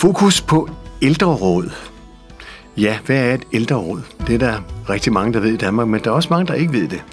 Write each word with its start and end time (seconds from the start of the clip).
Fokus 0.00 0.40
på 0.40 0.68
ældreråd. 1.02 1.70
Ja, 2.76 2.98
hvad 3.06 3.16
er 3.16 3.34
et 3.34 3.42
ældreråd? 3.52 4.00
Det 4.26 4.34
er 4.34 4.38
der 4.38 4.60
rigtig 4.90 5.12
mange, 5.12 5.32
der 5.32 5.40
ved 5.40 5.52
i 5.52 5.56
Danmark, 5.56 5.88
men 5.88 6.00
der 6.04 6.10
er 6.10 6.14
også 6.14 6.28
mange, 6.30 6.46
der 6.46 6.54
ikke 6.54 6.72
ved 6.72 6.88
det. 6.88 7.04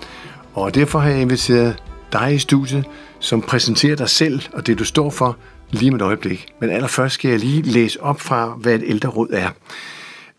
Og 0.54 0.76
derfor 0.76 1.00
har 1.00 1.10
jeg 1.10 1.22
inviteret 1.22 1.84
dig 2.14 2.36
i 2.36 2.38
studiet, 2.38 2.86
som 3.20 3.42
præsenterer 3.42 3.96
dig 3.96 4.10
selv 4.10 4.42
og 4.54 4.68
det, 4.68 4.80
du 4.80 4.84
står 4.84 5.10
for, 5.10 5.38
lige 5.72 5.92
med 5.92 6.00
et 6.00 6.06
øjeblik. 6.06 6.46
Men 6.62 6.70
allerførst 6.70 7.14
skal 7.14 7.32
jeg 7.32 7.40
lige 7.40 7.62
læse 7.62 8.04
op 8.04 8.22
fra, 8.22 8.48
hvad 8.48 8.76
et 8.76 8.84
ældreråd 8.86 9.28
er. 9.32 9.50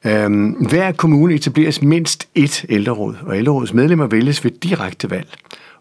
Øhm, 0.04 0.50
hver 0.50 0.92
kommune 0.92 1.34
etableres 1.34 1.82
mindst 1.82 2.28
ét 2.38 2.64
ældreråd, 2.68 3.14
og 3.26 3.36
ældrerådets 3.36 3.74
medlemmer 3.74 4.06
vælges 4.06 4.44
ved 4.44 4.50
direkte 4.50 5.10
valg 5.10 5.28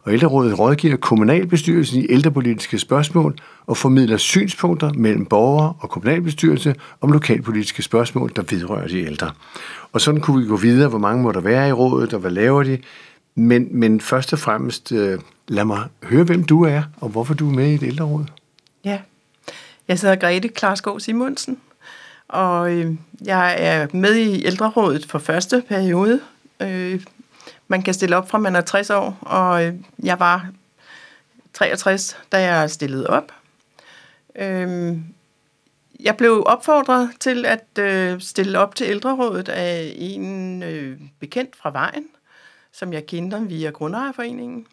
og 0.08 0.14
ældrerådet 0.14 0.60
rådgiver 0.60 0.98
kommunalbestyrelsen 0.98 2.02
i 2.02 2.06
ældrepolitiske 2.10 2.80
spørgsmål 2.80 3.36
og 3.66 3.78
formidler 3.78 4.18
synspunkter 4.18 4.94
mellem 4.94 5.26
borgere 5.26 5.74
og 5.80 5.90
kommunalbestyrelse 5.90 6.76
om 7.02 7.12
lokalpolitiske 7.12 7.84
spørgsmål, 7.84 8.32
der 8.36 8.42
vedrører 8.50 8.88
de 8.88 9.06
ældre. 9.06 9.32
Og 9.94 10.02
sådan 10.02 10.22
kunne 10.22 10.42
vi 10.42 10.48
gå 10.48 10.56
videre, 10.56 10.90
hvor 10.90 11.00
mange 11.00 11.24
må 11.24 11.32
der 11.32 11.40
være 11.40 11.70
i 11.70 11.72
rådet, 11.72 12.14
og 12.14 12.20
hvad 12.20 12.32
laver 12.32 12.64
de. 12.64 12.78
Men, 13.36 13.68
men 13.72 14.02
først 14.02 14.34
og 14.34 14.40
fremmest, 14.40 14.92
øh, 14.92 15.20
lad 15.48 15.66
mig 15.66 15.84
høre, 16.04 16.24
hvem 16.24 16.44
du 16.44 16.64
er, 16.64 16.84
og 17.02 17.10
hvorfor 17.10 17.34
du 17.34 17.50
er 17.50 17.54
med 17.54 17.68
i 17.68 17.74
et 17.74 17.84
ældreråd. 17.84 18.26
Ja, 18.86 19.00
jeg 19.88 20.00
hedder 20.02 20.16
Grete 20.16 20.48
Klarskov 20.48 21.00
Simonsen, 21.00 21.58
og 22.28 22.72
øh, 22.72 22.96
jeg 23.26 23.56
er 23.60 23.88
med 23.94 24.16
i 24.16 24.46
ældrerådet 24.46 25.06
for 25.06 25.20
første 25.20 25.64
periode, 25.70 26.20
øh, 26.62 27.00
man 27.68 27.82
kan 27.82 27.94
stille 27.94 28.18
op 28.18 28.30
fra 28.30 28.38
man 28.38 28.56
er 28.56 28.62
60 28.62 28.90
år, 28.90 29.18
og 29.22 29.66
øh, 29.66 29.74
jeg 30.04 30.20
var 30.20 30.50
63, 31.54 32.18
da 32.32 32.54
jeg 32.54 32.72
stillede 32.72 33.08
op. 33.08 33.32
Øhm, 34.36 35.04
jeg 36.00 36.18
blev 36.18 36.44
opfordret 36.46 37.10
til 37.20 37.46
at 37.46 37.66
øh, 37.80 38.22
stille 38.22 38.60
op 38.60 38.76
til 38.76 38.88
ældrerådet 38.88 39.50
af 39.50 39.94
en 39.96 40.64
øh, 40.64 41.00
bekendt 41.20 41.56
fra 41.56 41.72
vejen, 41.72 42.08
som 42.72 42.94
jeg 42.94 43.06
kendte 43.06 43.42
via 43.48 43.70
Grundejerforeningen. 43.70 44.68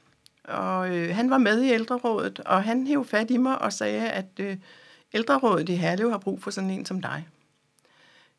Og 0.45 0.97
øh, 0.97 1.15
han 1.15 1.31
var 1.31 1.39
med 1.39 1.63
i 1.63 1.71
ældrerådet, 1.73 2.41
og 2.41 2.63
han 2.63 2.87
hævde 2.87 3.09
fat 3.09 3.31
i 3.31 3.37
mig 3.37 3.63
og 3.63 3.73
sagde, 3.73 4.11
at 4.11 4.27
øh, 4.39 4.57
ældrerådet 5.15 5.69
i 5.69 5.75
Herlev 5.75 6.11
har 6.11 6.19
brug 6.19 6.43
for 6.43 6.51
sådan 6.51 6.71
en 6.71 6.87
som 6.87 7.03
dig. 7.03 7.27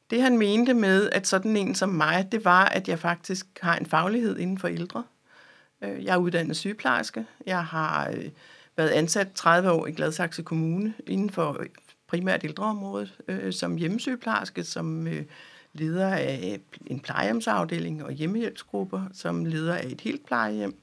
Det 0.09 0.21
han 0.21 0.37
mente 0.37 0.73
med, 0.73 1.09
at 1.11 1.27
sådan 1.27 1.57
en 1.57 1.75
som 1.75 1.89
mig, 1.89 2.27
det 2.31 2.45
var, 2.45 2.65
at 2.65 2.87
jeg 2.87 2.99
faktisk 2.99 3.45
har 3.61 3.75
en 3.75 3.85
faglighed 3.85 4.37
inden 4.37 4.57
for 4.57 4.67
ældre. 4.67 5.03
Øh, 5.81 6.03
jeg 6.03 6.13
er 6.13 6.17
uddannet 6.17 6.57
sygeplejerske. 6.57 7.25
Jeg 7.45 7.65
har 7.65 8.09
øh, 8.09 8.29
været 8.77 8.89
ansat 8.89 9.31
30 9.31 9.71
år 9.71 9.87
i 9.87 9.91
Gladsaxe 9.91 10.43
Kommune 10.43 10.93
inden 11.07 11.29
for 11.29 11.65
primært 12.07 12.43
ældreområdet, 12.43 13.17
øh, 13.27 13.53
som 13.53 13.75
hjemmesygeplejerske, 13.75 14.63
som 14.63 15.07
leder 15.73 16.07
af 16.07 16.59
en 16.87 16.99
plejehjemsafdeling 16.99 18.03
og 18.03 18.11
hjemmehjælpsgrupper, 18.11 19.01
som 19.13 19.45
leder 19.45 19.75
af 19.75 19.85
et 19.85 20.01
helt 20.01 20.25
plejehjem, 20.25 20.75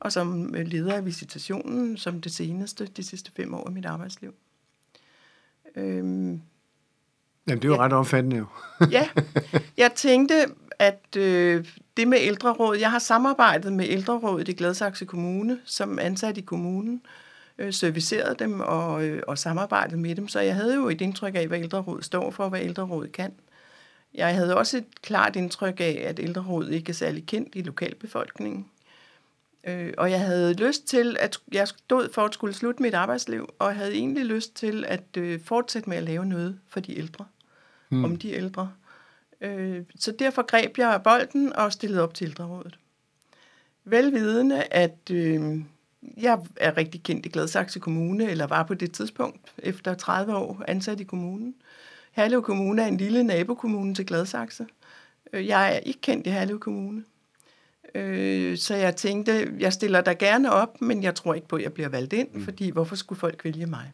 og 0.00 0.12
som 0.12 0.54
leder 0.54 0.94
af 0.94 1.04
visitationen 1.04 1.96
som 1.96 2.20
det 2.20 2.32
seneste, 2.32 2.86
de 2.86 3.02
sidste 3.02 3.32
fem 3.36 3.54
år 3.54 3.66
af 3.66 3.72
mit 3.72 3.86
arbejdsliv. 3.86 4.34
Øhm, 5.76 6.42
Jamen, 7.48 7.62
det 7.62 7.68
er 7.68 7.72
jo 7.72 7.74
ja. 7.74 7.84
ret 7.84 7.92
omfattende 7.92 8.36
jo. 8.36 8.46
ja, 8.96 9.08
jeg 9.76 9.92
tænkte, 9.94 10.46
at 10.78 11.16
øh, 11.16 11.64
det 11.96 12.08
med 12.08 12.18
ældreråd, 12.20 12.76
jeg 12.76 12.90
har 12.90 12.98
samarbejdet 12.98 13.72
med 13.72 13.86
ældrerådet 13.88 14.48
i 14.48 14.52
Gladsaxe 14.52 15.04
Kommune, 15.04 15.58
som 15.64 15.98
ansat 15.98 16.38
i 16.38 16.40
kommunen, 16.40 17.02
øh, 17.58 17.72
serviceret 17.72 18.38
dem 18.38 18.60
og, 18.60 19.04
øh, 19.04 19.22
og 19.26 19.38
samarbejdet 19.38 19.98
med 19.98 20.14
dem, 20.14 20.28
så 20.28 20.40
jeg 20.40 20.54
havde 20.54 20.74
jo 20.74 20.88
et 20.88 21.00
indtryk 21.00 21.34
af, 21.34 21.46
hvad 21.46 21.58
ældrerådet 21.58 22.04
står 22.04 22.30
for, 22.30 22.48
hvad 22.48 22.60
ældrerådet 22.60 23.12
kan. 23.12 23.32
Jeg 24.14 24.34
havde 24.34 24.56
også 24.56 24.76
et 24.76 25.02
klart 25.02 25.36
indtryk 25.36 25.80
af, 25.80 26.04
at 26.08 26.20
ældrerådet 26.22 26.72
ikke 26.72 26.90
er 26.90 26.94
særlig 26.94 27.26
kendt 27.26 27.54
i 27.54 27.62
lokalbefolkningen. 27.62 28.66
Øh, 29.66 29.92
og 29.98 30.10
jeg 30.10 30.20
havde 30.20 30.54
lyst 30.54 30.86
til, 30.88 31.16
at 31.20 31.38
jeg 31.52 31.68
stod 31.68 32.12
for 32.12 32.22
at 32.22 32.34
skulle 32.34 32.54
slutte 32.54 32.82
mit 32.82 32.94
arbejdsliv, 32.94 33.48
og 33.58 33.68
jeg 33.68 33.76
havde 33.76 33.94
egentlig 33.94 34.24
lyst 34.24 34.56
til 34.56 34.84
at 34.88 35.16
øh, 35.16 35.40
fortsætte 35.44 35.88
med 35.88 35.96
at 35.96 36.02
lave 36.02 36.26
noget 36.26 36.58
for 36.68 36.80
de 36.80 36.98
ældre 36.98 37.24
mm. 37.90 38.04
om 38.04 38.16
de 38.16 38.32
ældre. 38.32 38.72
Øh, 39.40 39.82
så 39.98 40.12
derfor 40.18 40.42
greb 40.42 40.78
jeg 40.78 41.00
bolden 41.04 41.52
og 41.52 41.72
stillede 41.72 42.02
op 42.02 42.14
til 42.14 42.24
ældrerådet. 42.24 42.78
Velvidende, 43.84 44.62
at 44.62 45.10
øh, 45.10 45.60
jeg 46.16 46.38
er 46.56 46.76
rigtig 46.76 47.02
kendt 47.02 47.26
i 47.26 47.28
Gladsaxe 47.28 47.80
Kommune, 47.80 48.30
eller 48.30 48.46
var 48.46 48.62
på 48.62 48.74
det 48.74 48.92
tidspunkt 48.92 49.52
efter 49.58 49.94
30 49.94 50.36
år 50.36 50.64
ansat 50.68 51.00
i 51.00 51.04
kommunen. 51.04 51.54
Herlev 52.12 52.42
Kommune 52.42 52.82
er 52.82 52.86
en 52.86 52.96
lille 52.96 53.22
nabokommune 53.22 53.94
til 53.94 54.06
Gladsaxe. 54.06 54.66
Øh, 55.32 55.46
jeg 55.46 55.74
er 55.74 55.78
ikke 55.78 56.00
kendt 56.00 56.26
i 56.26 56.30
Herlev 56.30 56.60
Kommune. 56.60 57.04
Øh, 57.94 58.56
så 58.56 58.74
jeg 58.74 58.96
tænkte, 58.96 59.52
jeg 59.58 59.72
stiller 59.72 60.00
der 60.00 60.14
gerne 60.14 60.52
op, 60.52 60.80
men 60.80 61.02
jeg 61.02 61.14
tror 61.14 61.34
ikke 61.34 61.48
på, 61.48 61.56
at 61.56 61.62
jeg 61.62 61.72
bliver 61.72 61.88
valgt 61.88 62.12
ind, 62.12 62.28
mm. 62.32 62.44
fordi 62.44 62.70
hvorfor 62.70 62.96
skulle 62.96 63.18
folk 63.18 63.44
vælge 63.44 63.66
mig? 63.66 63.92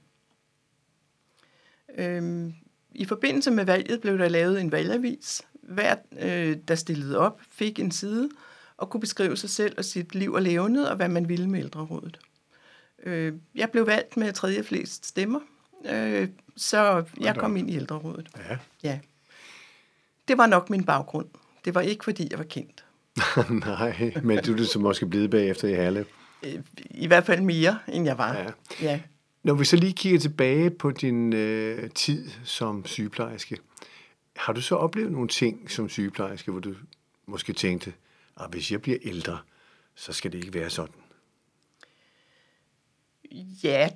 Øh, 1.98 2.52
i 2.94 3.04
forbindelse 3.04 3.50
med 3.50 3.64
valget 3.64 4.00
blev 4.00 4.18
der 4.18 4.28
lavet 4.28 4.60
en 4.60 4.72
valgavis. 4.72 5.42
Hver, 5.62 5.96
øh, 6.20 6.56
der 6.68 6.74
stillede 6.74 7.18
op, 7.18 7.40
fik 7.50 7.78
en 7.78 7.90
side 7.90 8.30
og 8.76 8.90
kunne 8.90 9.00
beskrive 9.00 9.36
sig 9.36 9.50
selv 9.50 9.74
og 9.78 9.84
sit 9.84 10.14
liv 10.14 10.32
og 10.32 10.42
levende, 10.42 10.90
og 10.90 10.96
hvad 10.96 11.08
man 11.08 11.28
ville 11.28 11.50
med 11.50 11.60
ældrerådet. 11.60 12.18
Øh, 13.02 13.32
jeg 13.54 13.70
blev 13.70 13.86
valgt 13.86 14.16
med 14.16 14.32
tredje 14.32 14.62
flest 14.62 15.06
stemmer, 15.06 15.40
øh, 15.84 16.28
så 16.56 17.04
jeg 17.20 17.36
kom 17.36 17.56
ind 17.56 17.70
i 17.70 17.76
ældrerådet. 17.76 18.28
Ja. 18.50 18.58
ja. 18.82 18.98
Det 20.28 20.38
var 20.38 20.46
nok 20.46 20.70
min 20.70 20.84
baggrund. 20.84 21.26
Det 21.64 21.74
var 21.74 21.80
ikke, 21.80 22.04
fordi 22.04 22.28
jeg 22.30 22.38
var 22.38 22.44
kendt. 22.44 22.84
Nej, 23.66 24.12
men 24.22 24.38
du 24.44 24.52
er 24.52 24.56
det 24.56 24.68
så 24.68 24.78
måske 24.78 25.06
blevet 25.06 25.30
bagefter 25.30 25.68
i 25.68 25.74
Herlev. 25.74 26.04
Øh, 26.42 26.54
I 26.90 27.06
hvert 27.06 27.26
fald 27.26 27.40
mere, 27.40 27.78
end 27.88 28.04
jeg 28.04 28.18
var. 28.18 28.34
Ja. 28.34 28.46
ja. 28.82 29.00
Når 29.42 29.54
vi 29.54 29.64
så 29.64 29.76
lige 29.76 29.92
kigger 29.92 30.18
tilbage 30.18 30.70
på 30.70 30.90
din 30.90 31.32
øh, 31.32 31.90
tid 31.90 32.30
som 32.44 32.86
sygeplejerske, 32.86 33.58
har 34.36 34.52
du 34.52 34.60
så 34.60 34.74
oplevet 34.76 35.12
nogle 35.12 35.28
ting 35.28 35.70
som 35.70 35.88
sygeplejerske, 35.88 36.50
hvor 36.50 36.60
du 36.60 36.74
måske 37.26 37.52
tænkte, 37.52 37.92
at 38.36 38.44
ah, 38.44 38.50
hvis 38.50 38.72
jeg 38.72 38.82
bliver 38.82 38.98
ældre, 39.02 39.38
så 39.94 40.12
skal 40.12 40.32
det 40.32 40.38
ikke 40.38 40.54
være 40.54 40.70
sådan? 40.70 40.94
Ja, 43.64 43.88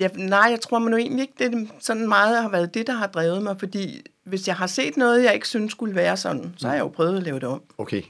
ja 0.00 0.08
nej, 0.08 0.46
jeg 0.50 0.60
tror 0.60 0.78
man 0.78 0.90
nu 0.90 0.96
egentlig 0.96 1.22
ikke, 1.22 1.50
det 1.50 1.70
sådan 1.78 2.08
meget 2.08 2.42
har 2.42 2.48
været 2.48 2.74
det, 2.74 2.86
der 2.86 2.92
har 2.92 3.06
drevet 3.06 3.42
mig, 3.42 3.58
fordi 3.58 4.02
hvis 4.24 4.48
jeg 4.48 4.56
har 4.56 4.66
set 4.66 4.96
noget, 4.96 5.24
jeg 5.24 5.34
ikke 5.34 5.48
synes 5.48 5.72
skulle 5.72 5.94
være 5.94 6.16
sådan, 6.16 6.54
så 6.56 6.66
har 6.66 6.74
jeg 6.74 6.82
jo 6.82 6.88
prøvet 6.88 7.16
at 7.16 7.22
lave 7.22 7.40
det 7.40 7.48
om. 7.48 7.62
Okay. 7.78 8.02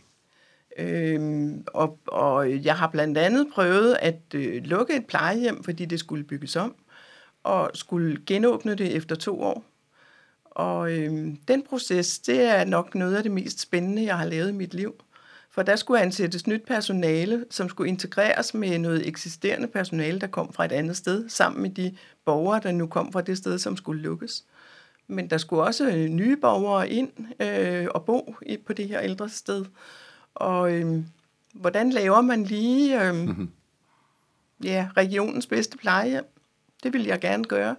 Øhm, 0.78 1.64
og, 1.66 1.98
og 2.06 2.64
jeg 2.64 2.76
har 2.76 2.88
blandt 2.88 3.18
andet 3.18 3.46
prøvet 3.54 3.96
at 4.00 4.20
øh, 4.34 4.62
lukke 4.64 4.96
et 4.96 5.06
plejehjem, 5.06 5.64
fordi 5.64 5.84
det 5.84 5.98
skulle 6.00 6.24
bygges 6.24 6.56
om, 6.56 6.74
og 7.42 7.70
skulle 7.74 8.18
genåbne 8.26 8.74
det 8.74 8.96
efter 8.96 9.16
to 9.16 9.42
år. 9.42 9.64
Og 10.44 10.92
øhm, 10.92 11.36
den 11.36 11.62
proces, 11.62 12.18
det 12.18 12.42
er 12.42 12.64
nok 12.64 12.94
noget 12.94 13.16
af 13.16 13.22
det 13.22 13.32
mest 13.32 13.60
spændende, 13.60 14.04
jeg 14.04 14.18
har 14.18 14.24
lavet 14.24 14.48
i 14.48 14.52
mit 14.52 14.74
liv. 14.74 14.94
For 15.50 15.62
der 15.62 15.76
skulle 15.76 16.00
ansættes 16.00 16.46
nyt 16.46 16.66
personale, 16.66 17.44
som 17.50 17.68
skulle 17.68 17.88
integreres 17.88 18.54
med 18.54 18.78
noget 18.78 19.08
eksisterende 19.08 19.68
personale, 19.68 20.20
der 20.20 20.26
kom 20.26 20.52
fra 20.52 20.64
et 20.64 20.72
andet 20.72 20.96
sted, 20.96 21.28
sammen 21.28 21.62
med 21.62 21.70
de 21.70 21.96
borgere, 22.24 22.60
der 22.62 22.72
nu 22.72 22.86
kom 22.86 23.12
fra 23.12 23.20
det 23.20 23.38
sted, 23.38 23.58
som 23.58 23.76
skulle 23.76 24.02
lukkes. 24.02 24.44
Men 25.06 25.30
der 25.30 25.38
skulle 25.38 25.62
også 25.62 25.88
øh, 25.88 26.04
nye 26.08 26.36
borgere 26.36 26.88
ind 26.88 27.10
øh, 27.40 27.86
og 27.90 28.04
bo 28.04 28.34
på 28.66 28.72
det 28.72 28.88
her 28.88 29.00
ældre 29.00 29.28
sted. 29.28 29.64
Og 30.34 30.72
øh, 30.72 31.04
hvordan 31.54 31.90
laver 31.90 32.20
man 32.20 32.44
lige 32.44 33.08
øh, 33.08 33.14
mm-hmm. 33.14 33.50
ja, 34.64 34.88
regionens 34.96 35.46
bedste 35.46 35.76
plejehjem? 35.76 36.24
Det 36.82 36.92
vil 36.92 37.04
jeg 37.04 37.20
gerne 37.20 37.44
gøre. 37.44 37.76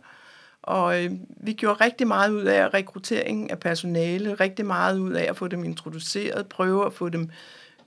Og 0.61 1.03
øh, 1.03 1.11
vi 1.29 1.53
gjorde 1.53 1.83
rigtig 1.83 2.07
meget 2.07 2.31
ud 2.31 2.43
af 2.43 2.73
rekrutteringen 2.73 3.49
af 3.49 3.59
personale, 3.59 4.33
rigtig 4.33 4.65
meget 4.65 4.99
ud 4.99 5.11
af 5.11 5.23
at 5.29 5.37
få 5.37 5.47
dem 5.47 5.63
introduceret, 5.63 6.47
prøve 6.47 6.85
at 6.85 6.93
få 6.93 7.09
dem 7.09 7.29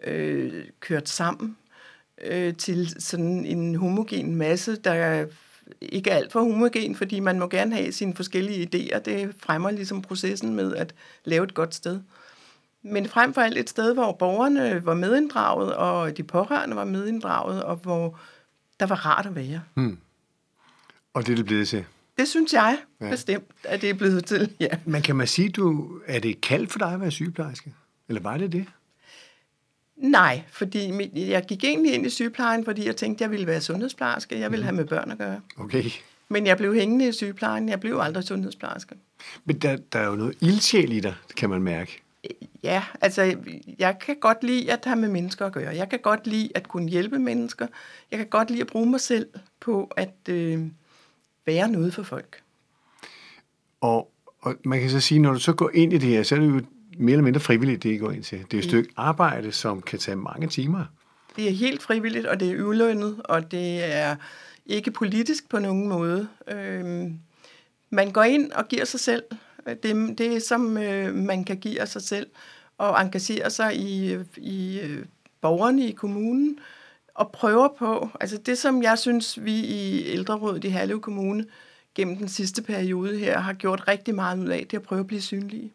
øh, 0.05 0.65
kørt 0.81 1.09
sammen 1.09 1.57
øh, 2.25 2.55
til 2.55 3.03
sådan 3.03 3.47
en 3.47 3.75
homogen 3.75 4.37
masse, 4.37 4.77
der 4.77 5.27
ikke 5.81 6.11
er 6.11 6.17
alt 6.17 6.33
for 6.33 6.41
homogen, 6.41 6.95
fordi 6.95 7.21
man 7.21 7.39
må 7.39 7.49
gerne 7.49 7.75
have 7.75 7.93
sine 7.93 8.15
forskellige 8.15 8.69
idéer. 8.69 8.99
Det 8.99 9.35
fremmer 9.39 9.71
ligesom 9.71 10.03
processen 10.03 10.55
med 10.55 10.75
at 10.75 10.95
lave 11.25 11.45
et 11.45 11.55
godt 11.55 11.75
sted 11.75 12.01
men 12.87 13.09
frem 13.09 13.35
for 13.35 13.41
alt 13.41 13.59
et 13.59 13.71
sted, 13.71 13.95
hvor 13.95 14.13
borgerne 14.13 14.87
var 14.87 14.95
medinddraget, 14.95 15.75
og 15.75 16.17
de 16.17 16.23
pårørende 16.23 16.77
var 16.77 16.85
medinddraget, 16.85 17.63
og 17.63 17.77
hvor 17.77 18.19
der 18.81 18.87
var 18.87 19.07
rart 19.07 19.27
at 19.27 19.35
være. 19.35 19.63
Hmm. 19.75 19.99
Og 21.15 21.27
det 21.27 21.33
er 21.33 21.37
det 21.37 21.47
blevet 21.47 21.69
til? 21.69 21.85
Det 22.19 22.29
synes 22.29 22.53
jeg 22.53 22.79
ja. 23.01 23.11
bestemt, 23.11 23.45
at 23.65 23.83
det 23.83 23.91
er 23.91 23.95
blevet 23.95 24.25
til, 24.25 24.53
ja. 24.61 24.69
Men 24.85 25.03
kan 25.03 25.17
man 25.17 25.27
sige, 25.27 25.49
du, 25.49 25.91
er 26.07 26.19
det 26.19 26.41
kaldt 26.41 26.73
for 26.73 26.79
dig 26.79 26.93
at 26.93 27.01
være 27.01 27.11
sygeplejerske? 27.11 27.75
Eller 28.09 28.23
var 28.23 28.37
det 28.37 28.53
det? 28.53 28.67
Nej, 29.97 30.43
fordi 30.51 30.91
jeg 31.31 31.45
gik 31.49 31.65
egentlig 31.65 31.95
ind 31.95 32.07
i 32.07 32.11
sygeplejen, 32.11 32.65
fordi 32.65 32.87
jeg 32.87 32.97
tænkte, 32.97 33.23
jeg 33.23 33.31
ville 33.31 33.47
være 33.47 33.61
sundhedsplejerske. 33.61 34.39
Jeg 34.39 34.51
ville 34.51 34.63
mm. 34.63 34.67
have 34.67 34.77
med 34.77 34.85
børn 34.85 35.11
at 35.11 35.19
gøre. 35.19 35.41
Okay. 35.57 35.85
Men 36.29 36.47
jeg 36.47 36.57
blev 36.57 36.75
hængende 36.75 37.09
i 37.09 37.13
sygeplejen. 37.13 37.69
Jeg 37.69 37.81
blev 37.81 37.99
aldrig 38.01 38.25
sundhedsplejerske. 38.25 38.95
Men 39.45 39.59
der, 39.59 39.77
der 39.77 39.99
er 39.99 40.07
jo 40.07 40.15
noget 40.15 40.37
ildsjæl 40.41 40.93
i 40.93 41.01
dig, 41.01 41.15
kan 41.37 41.51
man 41.51 41.63
mærke. 41.63 42.03
Ja, 42.63 42.85
altså 43.01 43.37
jeg 43.79 43.99
kan 43.99 44.17
godt 44.21 44.45
lide 44.45 44.73
at 44.73 44.85
have 44.85 44.97
med 44.97 45.09
mennesker 45.09 45.47
at 45.47 45.53
gøre. 45.53 45.77
Jeg 45.77 45.89
kan 45.89 45.99
godt 45.99 46.27
lide 46.27 46.51
at 46.55 46.69
kunne 46.69 46.89
hjælpe 46.89 47.19
mennesker. 47.19 47.67
Jeg 48.11 48.19
kan 48.19 48.27
godt 48.27 48.51
lide 48.51 48.61
at 48.61 48.67
bruge 48.67 48.91
mig 48.91 49.01
selv 49.01 49.27
på 49.61 49.93
at 49.97 50.15
øh, 50.29 50.63
være 51.47 51.69
noget 51.69 51.95
for 51.95 52.03
folk. 52.03 52.43
Og, 53.81 54.11
og 54.41 54.55
man 54.65 54.81
kan 54.81 54.91
så 54.91 55.01
sige, 55.01 55.21
når 55.21 55.33
du 55.33 55.39
så 55.39 55.53
går 55.53 55.71
ind 55.75 55.93
i 55.93 55.99
det 55.99 56.09
her, 56.09 56.23
så 56.23 56.35
er 56.35 56.39
det 56.39 56.47
jo 56.47 56.61
mere 56.99 57.13
eller 57.13 57.25
mindre 57.25 57.41
frivilligt, 57.41 57.83
det 57.83 57.91
I 57.91 57.97
går 57.97 58.11
ind 58.11 58.23
til. 58.23 58.39
Det 58.39 58.55
er 58.55 58.59
et 58.59 58.65
mm. 58.65 58.69
stykke 58.69 58.91
arbejde, 58.97 59.53
som 59.53 59.83
kan 59.83 59.99
tage 59.99 60.17
mange 60.17 60.49
timer. 60.49 60.85
Det 61.37 61.49
er 61.49 61.53
helt 61.53 61.83
frivilligt, 61.83 62.27
og 62.27 62.41
det 62.41 62.51
er 62.51 62.63
ulønnet, 62.63 63.23
og 63.25 63.51
det 63.51 63.95
er 63.95 64.17
ikke 64.67 64.91
politisk 64.91 65.49
på 65.49 65.59
nogen 65.59 65.89
måde. 65.89 66.29
Øh, 66.49 67.11
man 67.91 68.13
går 68.13 68.23
ind 68.23 68.53
og 68.53 68.69
giver 68.69 68.85
sig 68.85 69.01
selv 69.01 69.23
det, 69.75 70.19
det 70.19 70.43
som 70.43 70.77
øh, 70.79 71.15
man 71.15 71.45
kan 71.45 71.57
give 71.57 71.81
af 71.81 71.89
sig 71.89 72.03
selv 72.03 72.27
og 72.79 73.01
engagere 73.01 73.51
sig 73.51 73.77
i, 73.77 74.19
i 74.37 74.81
øh, 74.81 75.07
borgerne 75.41 75.89
i 75.89 75.93
kommunen 75.93 76.59
og 77.15 77.33
prøver 77.33 77.69
på, 77.79 78.11
altså 78.21 78.37
det 78.37 78.59
som 78.59 78.83
jeg 78.83 78.99
synes, 78.99 79.45
vi 79.45 79.55
i 79.55 80.07
Ældrerådet 80.07 80.65
i 80.65 80.69
Herlev 80.69 81.01
Kommune 81.01 81.47
gennem 81.95 82.17
den 82.17 82.29
sidste 82.29 82.63
periode 82.63 83.19
her 83.19 83.39
har 83.39 83.53
gjort 83.53 83.89
rigtig 83.89 84.15
meget 84.15 84.39
ud 84.39 84.49
af, 84.49 84.59
det 84.59 84.77
er 84.77 84.81
at 84.81 84.87
prøve 84.87 85.01
at 85.01 85.07
blive 85.07 85.23
synlige. 85.23 85.73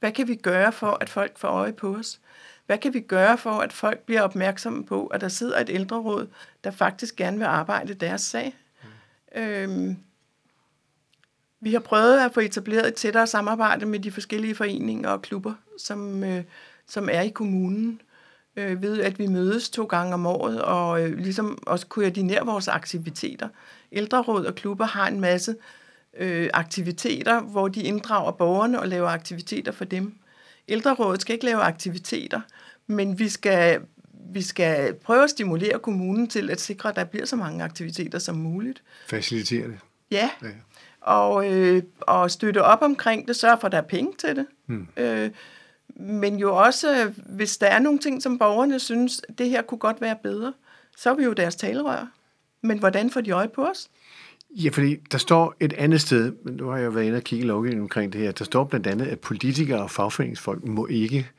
Hvad 0.00 0.12
kan 0.12 0.28
vi 0.28 0.34
gøre 0.34 0.72
for, 0.72 0.98
at 1.00 1.08
folk 1.08 1.38
får 1.38 1.48
øje 1.48 1.72
på 1.72 1.96
os? 1.96 2.20
Hvad 2.66 2.78
kan 2.78 2.94
vi 2.94 3.00
gøre 3.00 3.38
for, 3.38 3.50
at 3.50 3.72
folk 3.72 3.98
bliver 3.98 4.22
opmærksomme 4.22 4.84
på, 4.84 5.06
at 5.06 5.20
der 5.20 5.28
sidder 5.28 5.60
et 5.60 5.70
ældreråd, 5.70 6.28
der 6.64 6.70
faktisk 6.70 7.16
gerne 7.16 7.38
vil 7.38 7.44
arbejde 7.44 7.94
deres 7.94 8.20
sag? 8.20 8.56
Mm. 9.34 9.40
Øhm, 9.40 9.96
vi 11.60 11.72
har 11.72 11.80
prøvet 11.80 12.18
at 12.18 12.34
få 12.34 12.40
etableret 12.40 12.88
et 12.88 12.94
tættere 12.94 13.26
samarbejde 13.26 13.86
med 13.86 13.98
de 13.98 14.10
forskellige 14.10 14.54
foreninger 14.54 15.08
og 15.08 15.22
klubber, 15.22 15.54
som, 15.78 16.24
øh, 16.24 16.42
som 16.88 17.08
er 17.12 17.20
i 17.20 17.28
kommunen, 17.28 18.00
øh, 18.56 18.82
ved 18.82 19.00
at 19.00 19.18
vi 19.18 19.26
mødes 19.26 19.70
to 19.70 19.84
gange 19.84 20.14
om 20.14 20.26
året 20.26 20.62
og 20.62 21.02
øh, 21.02 21.18
ligesom 21.18 21.58
også 21.66 21.86
koordinere 21.86 22.46
vores 22.46 22.68
aktiviteter. 22.68 23.48
Ældreråd 23.92 24.44
og 24.44 24.54
klubber 24.54 24.84
har 24.84 25.08
en 25.08 25.20
masse 25.20 25.54
øh, 26.18 26.50
aktiviteter, 26.54 27.40
hvor 27.40 27.68
de 27.68 27.82
inddrager 27.82 28.32
borgerne 28.32 28.80
og 28.80 28.88
laver 28.88 29.08
aktiviteter 29.08 29.72
for 29.72 29.84
dem. 29.84 30.14
Ældrerådet 30.68 31.20
skal 31.20 31.32
ikke 31.32 31.44
lave 31.44 31.60
aktiviteter, 31.60 32.40
men 32.86 33.18
vi 33.18 33.28
skal, 33.28 33.80
vi 34.32 34.42
skal 34.42 34.94
prøve 34.94 35.24
at 35.24 35.30
stimulere 35.30 35.78
kommunen 35.78 36.28
til 36.28 36.50
at 36.50 36.60
sikre, 36.60 36.88
at 36.88 36.96
der 36.96 37.04
bliver 37.04 37.26
så 37.26 37.36
mange 37.36 37.64
aktiviteter 37.64 38.18
som 38.18 38.36
muligt. 38.36 38.82
Facilitere 39.06 39.68
det. 39.68 39.78
Ja, 40.10 40.30
ja 40.42 40.48
og, 41.06 41.52
øh, 41.52 41.82
og 42.00 42.30
støtte 42.30 42.62
op 42.62 42.82
omkring 42.82 43.28
det, 43.28 43.36
sørge 43.36 43.56
for, 43.60 43.66
at 43.66 43.72
der 43.72 43.78
er 43.78 43.82
penge 43.82 44.12
til 44.18 44.36
det. 44.36 44.46
Mm. 44.66 44.86
Øh, 44.96 45.30
men 45.96 46.36
jo 46.36 46.56
også, 46.56 47.12
hvis 47.16 47.56
der 47.56 47.66
er 47.66 47.78
nogle 47.78 47.98
ting, 47.98 48.22
som 48.22 48.38
borgerne 48.38 48.78
synes, 48.78 49.22
det 49.38 49.48
her 49.48 49.62
kunne 49.62 49.78
godt 49.78 50.00
være 50.00 50.16
bedre, 50.22 50.52
så 50.96 51.10
er 51.10 51.14
vi 51.14 51.24
jo 51.24 51.32
deres 51.32 51.56
talerør. 51.56 52.12
Men 52.62 52.78
hvordan 52.78 53.10
får 53.10 53.20
de 53.20 53.30
øje 53.30 53.48
på 53.48 53.66
os? 53.66 53.88
Ja, 54.50 54.70
fordi 54.70 54.96
der 55.12 55.18
står 55.18 55.54
et 55.60 55.72
andet 55.72 56.00
sted, 56.00 56.32
men 56.44 56.54
nu 56.54 56.68
har 56.68 56.78
jeg 56.78 56.94
været 56.94 57.04
inde 57.04 57.16
og 57.16 57.22
kigge 57.22 57.46
lovgivningen 57.46 57.82
omkring 57.82 58.12
det 58.12 58.20
her, 58.20 58.32
der 58.32 58.44
står 58.44 58.64
blandt 58.64 58.86
andet, 58.86 59.06
at 59.06 59.20
politikere 59.20 59.82
og 59.82 59.90
fagforeningsfolk 59.90 60.64
må 60.64 60.86
ikke 60.86 61.30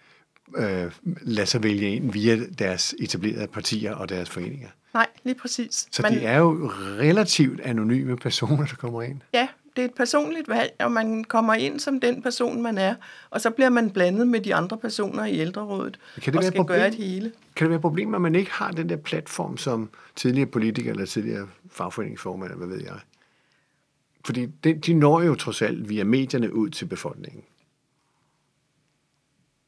øh, 0.58 0.92
lade 1.22 1.48
sig 1.48 1.63
vælge 1.63 1.96
ind 1.96 2.12
via 2.12 2.40
deres 2.60 2.96
etablerede 3.00 3.48
partier 3.48 3.94
og 3.94 4.10
deres 4.10 4.30
foreninger. 4.30 4.70
Nej, 4.98 5.08
lige 5.24 5.36
præcis. 5.36 5.88
Så 5.92 6.02
Man, 6.02 6.14
det 6.14 6.26
er 6.26 6.38
jo 6.38 6.72
relativt 6.78 7.60
anonyme 7.60 8.18
personer, 8.18 8.66
der 8.66 8.76
kommer 8.76 9.02
ind. 9.02 9.22
Ja, 9.34 9.48
det 9.76 9.82
er 9.82 9.86
et 9.86 9.94
personligt 9.94 10.50
valg, 10.50 10.76
og 10.80 10.92
man 10.92 11.24
kommer 11.24 11.54
ind 11.54 11.80
som 11.80 12.00
den 12.00 12.22
person, 12.22 12.62
man 12.62 12.78
er, 12.78 12.96
og 13.30 13.42
så 13.42 13.50
bliver 13.50 13.70
man 13.70 13.90
blandet 13.90 14.28
med 14.28 14.42
de 14.42 14.56
andre 14.56 14.78
personer 14.78 15.26
i 15.26 15.40
ældrerådet, 15.40 16.00
kan 16.22 16.34
det 16.34 16.38
og 16.38 16.44
skal 16.44 16.58
problem, 16.58 16.78
gøre 16.78 16.88
et 16.88 16.96
hele. 16.96 17.32
Kan 17.56 17.66
det 17.66 17.70
være 17.70 17.76
et 17.76 17.82
problem, 17.82 18.16
at 18.16 18.22
man 18.22 18.36
ikke 18.36 18.52
har 18.52 18.72
den 18.72 18.90
der 18.90 18.96
platform 18.96 19.58
som 19.58 19.90
tidligere 20.16 20.50
politiker 20.50 20.92
eller 20.92 21.06
tidligere 21.06 21.48
fagforeningsformand, 21.72 22.52
eller 22.52 22.66
hvad 22.66 22.78
ved 22.78 22.86
jeg? 22.86 23.00
Fordi 24.26 24.46
det, 24.46 24.86
de 24.86 24.94
når 24.94 25.22
jo 25.22 25.36
trods 25.36 25.62
alt 25.62 25.90
via 25.90 26.04
medierne 26.04 26.54
ud 26.54 26.70
til 26.70 26.86
befolkningen. 26.86 27.44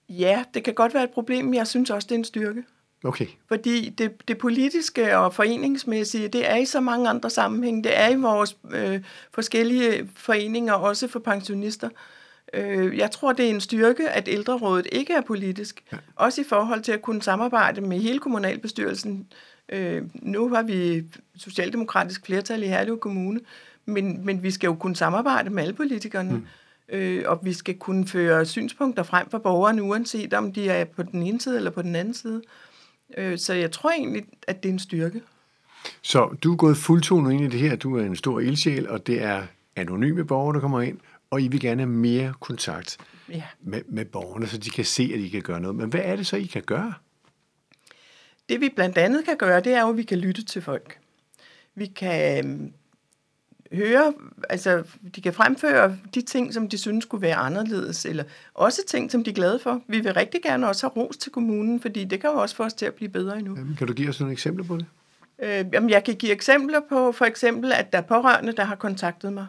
Ja, 0.09 0.43
det 0.53 0.63
kan 0.63 0.73
godt 0.73 0.93
være 0.93 1.03
et 1.03 1.11
problem, 1.11 1.45
men 1.45 1.53
jeg 1.53 1.67
synes 1.67 1.89
også, 1.89 2.05
det 2.05 2.15
er 2.15 2.19
en 2.19 2.25
styrke. 2.25 2.63
Okay. 3.03 3.25
Fordi 3.47 3.89
det, 3.89 4.27
det 4.27 4.37
politiske 4.37 5.17
og 5.17 5.33
foreningsmæssige, 5.33 6.27
det 6.27 6.49
er 6.49 6.55
i 6.55 6.65
så 6.65 6.79
mange 6.79 7.09
andre 7.09 7.29
sammenhæng. 7.29 7.83
Det 7.83 7.99
er 7.99 8.09
i 8.09 8.15
vores 8.15 8.57
øh, 8.71 9.01
forskellige 9.31 10.09
foreninger, 10.15 10.73
også 10.73 11.07
for 11.07 11.19
pensionister. 11.19 11.89
Øh, 12.53 12.97
jeg 12.97 13.11
tror, 13.11 13.33
det 13.33 13.45
er 13.45 13.49
en 13.49 13.61
styrke, 13.61 14.09
at 14.09 14.27
ældrerådet 14.27 14.87
ikke 14.91 15.13
er 15.13 15.21
politisk. 15.21 15.83
Ja. 15.91 15.97
Også 16.15 16.41
i 16.41 16.43
forhold 16.43 16.81
til 16.81 16.91
at 16.91 17.01
kunne 17.01 17.21
samarbejde 17.21 17.81
med 17.81 17.99
hele 17.99 18.19
kommunalbestyrelsen. 18.19 19.27
Øh, 19.69 20.03
nu 20.13 20.49
har 20.49 20.63
vi 20.63 21.03
socialdemokratisk 21.37 22.25
flertal 22.25 22.63
i 22.63 22.67
Herlev 22.67 22.99
Kommune, 22.99 23.39
men, 23.85 24.25
men 24.25 24.43
vi 24.43 24.51
skal 24.51 24.67
jo 24.67 24.75
kunne 24.75 24.95
samarbejde 24.95 25.49
med 25.49 25.63
alle 25.63 25.73
politikerne. 25.73 26.31
Mm 26.31 26.47
øh, 26.91 27.23
og 27.27 27.39
vi 27.43 27.53
skal 27.53 27.77
kunne 27.77 28.07
føre 28.07 28.45
synspunkter 28.45 29.03
frem 29.03 29.29
for 29.29 29.37
borgerne, 29.37 29.83
uanset 29.83 30.33
om 30.33 30.53
de 30.53 30.69
er 30.69 30.85
på 30.85 31.03
den 31.03 31.23
ene 31.23 31.41
side 31.41 31.57
eller 31.57 31.71
på 31.71 31.81
den 31.81 31.95
anden 31.95 32.13
side. 32.13 32.41
Øh, 33.17 33.37
så 33.37 33.53
jeg 33.53 33.71
tror 33.71 33.91
egentlig, 33.91 34.25
at 34.47 34.63
det 34.63 34.69
er 34.69 34.73
en 34.73 34.79
styrke. 34.79 35.21
Så 36.01 36.35
du 36.43 36.51
er 36.51 36.57
gået 36.57 36.77
fuldtonet 36.77 37.31
ind 37.31 37.41
i 37.41 37.47
det 37.47 37.59
her. 37.59 37.75
Du 37.75 37.97
er 37.97 38.05
en 38.05 38.15
stor 38.15 38.39
ildsjæl, 38.39 38.89
og 38.89 39.07
det 39.07 39.23
er 39.23 39.43
anonyme 39.75 40.25
borgere, 40.25 40.53
der 40.53 40.59
kommer 40.59 40.81
ind, 40.81 40.99
og 41.29 41.41
I 41.41 41.47
vil 41.47 41.59
gerne 41.59 41.81
have 41.81 41.89
mere 41.89 42.33
kontakt 42.39 42.97
ja. 43.29 43.43
med, 43.61 43.81
med 43.87 44.05
borgerne, 44.05 44.47
så 44.47 44.57
de 44.57 44.69
kan 44.69 44.85
se, 44.85 45.11
at 45.13 45.19
I 45.19 45.27
kan 45.27 45.41
gøre 45.41 45.61
noget. 45.61 45.75
Men 45.75 45.89
hvad 45.89 46.01
er 46.03 46.15
det 46.15 46.27
så, 46.27 46.35
I 46.37 46.45
kan 46.45 46.61
gøre? 46.61 46.93
Det 48.49 48.61
vi 48.61 48.69
blandt 48.75 48.97
andet 48.97 49.25
kan 49.25 49.37
gøre, 49.37 49.59
det 49.59 49.73
er 49.73 49.81
jo, 49.81 49.89
at 49.89 49.97
vi 49.97 50.03
kan 50.03 50.17
lytte 50.17 50.45
til 50.45 50.61
folk. 50.61 50.99
Vi 51.75 51.85
kan 51.85 52.45
øhm, 52.45 52.73
høre, 53.71 54.13
altså 54.49 54.83
de 55.15 55.21
kan 55.21 55.33
fremføre 55.33 55.97
de 56.15 56.21
ting, 56.21 56.53
som 56.53 56.69
de 56.69 56.77
synes 56.77 57.03
skulle 57.03 57.21
være 57.21 57.35
anderledes, 57.35 58.05
eller 58.05 58.23
også 58.53 58.81
ting, 58.87 59.11
som 59.11 59.23
de 59.23 59.29
er 59.29 59.33
glade 59.33 59.59
for. 59.59 59.81
Vi 59.87 59.99
vil 59.99 60.13
rigtig 60.13 60.41
gerne 60.41 60.67
også 60.67 60.87
have 60.87 61.05
ros 61.05 61.17
til 61.17 61.31
kommunen, 61.31 61.81
fordi 61.81 62.03
det 62.03 62.21
kan 62.21 62.29
jo 62.29 62.35
også 62.35 62.55
få 62.55 62.63
os 62.63 62.73
til 62.73 62.85
at 62.85 62.93
blive 62.93 63.09
bedre 63.09 63.37
endnu. 63.39 63.55
Jamen, 63.55 63.75
kan 63.75 63.87
du 63.87 63.93
give 63.93 64.09
os 64.09 64.19
nogle 64.19 64.31
eksempler 64.33 64.65
på 64.65 64.77
det? 64.77 64.85
Øh, 65.43 65.65
jamen, 65.73 65.89
jeg 65.89 66.03
kan 66.03 66.15
give 66.15 66.31
eksempler 66.31 66.79
på, 66.89 67.11
for 67.11 67.25
eksempel, 67.25 67.71
at 67.71 67.91
der 67.91 67.97
er 67.97 68.01
pårørende, 68.03 68.51
der 68.51 68.63
har 68.63 68.75
kontaktet 68.75 69.33
mig. 69.33 69.47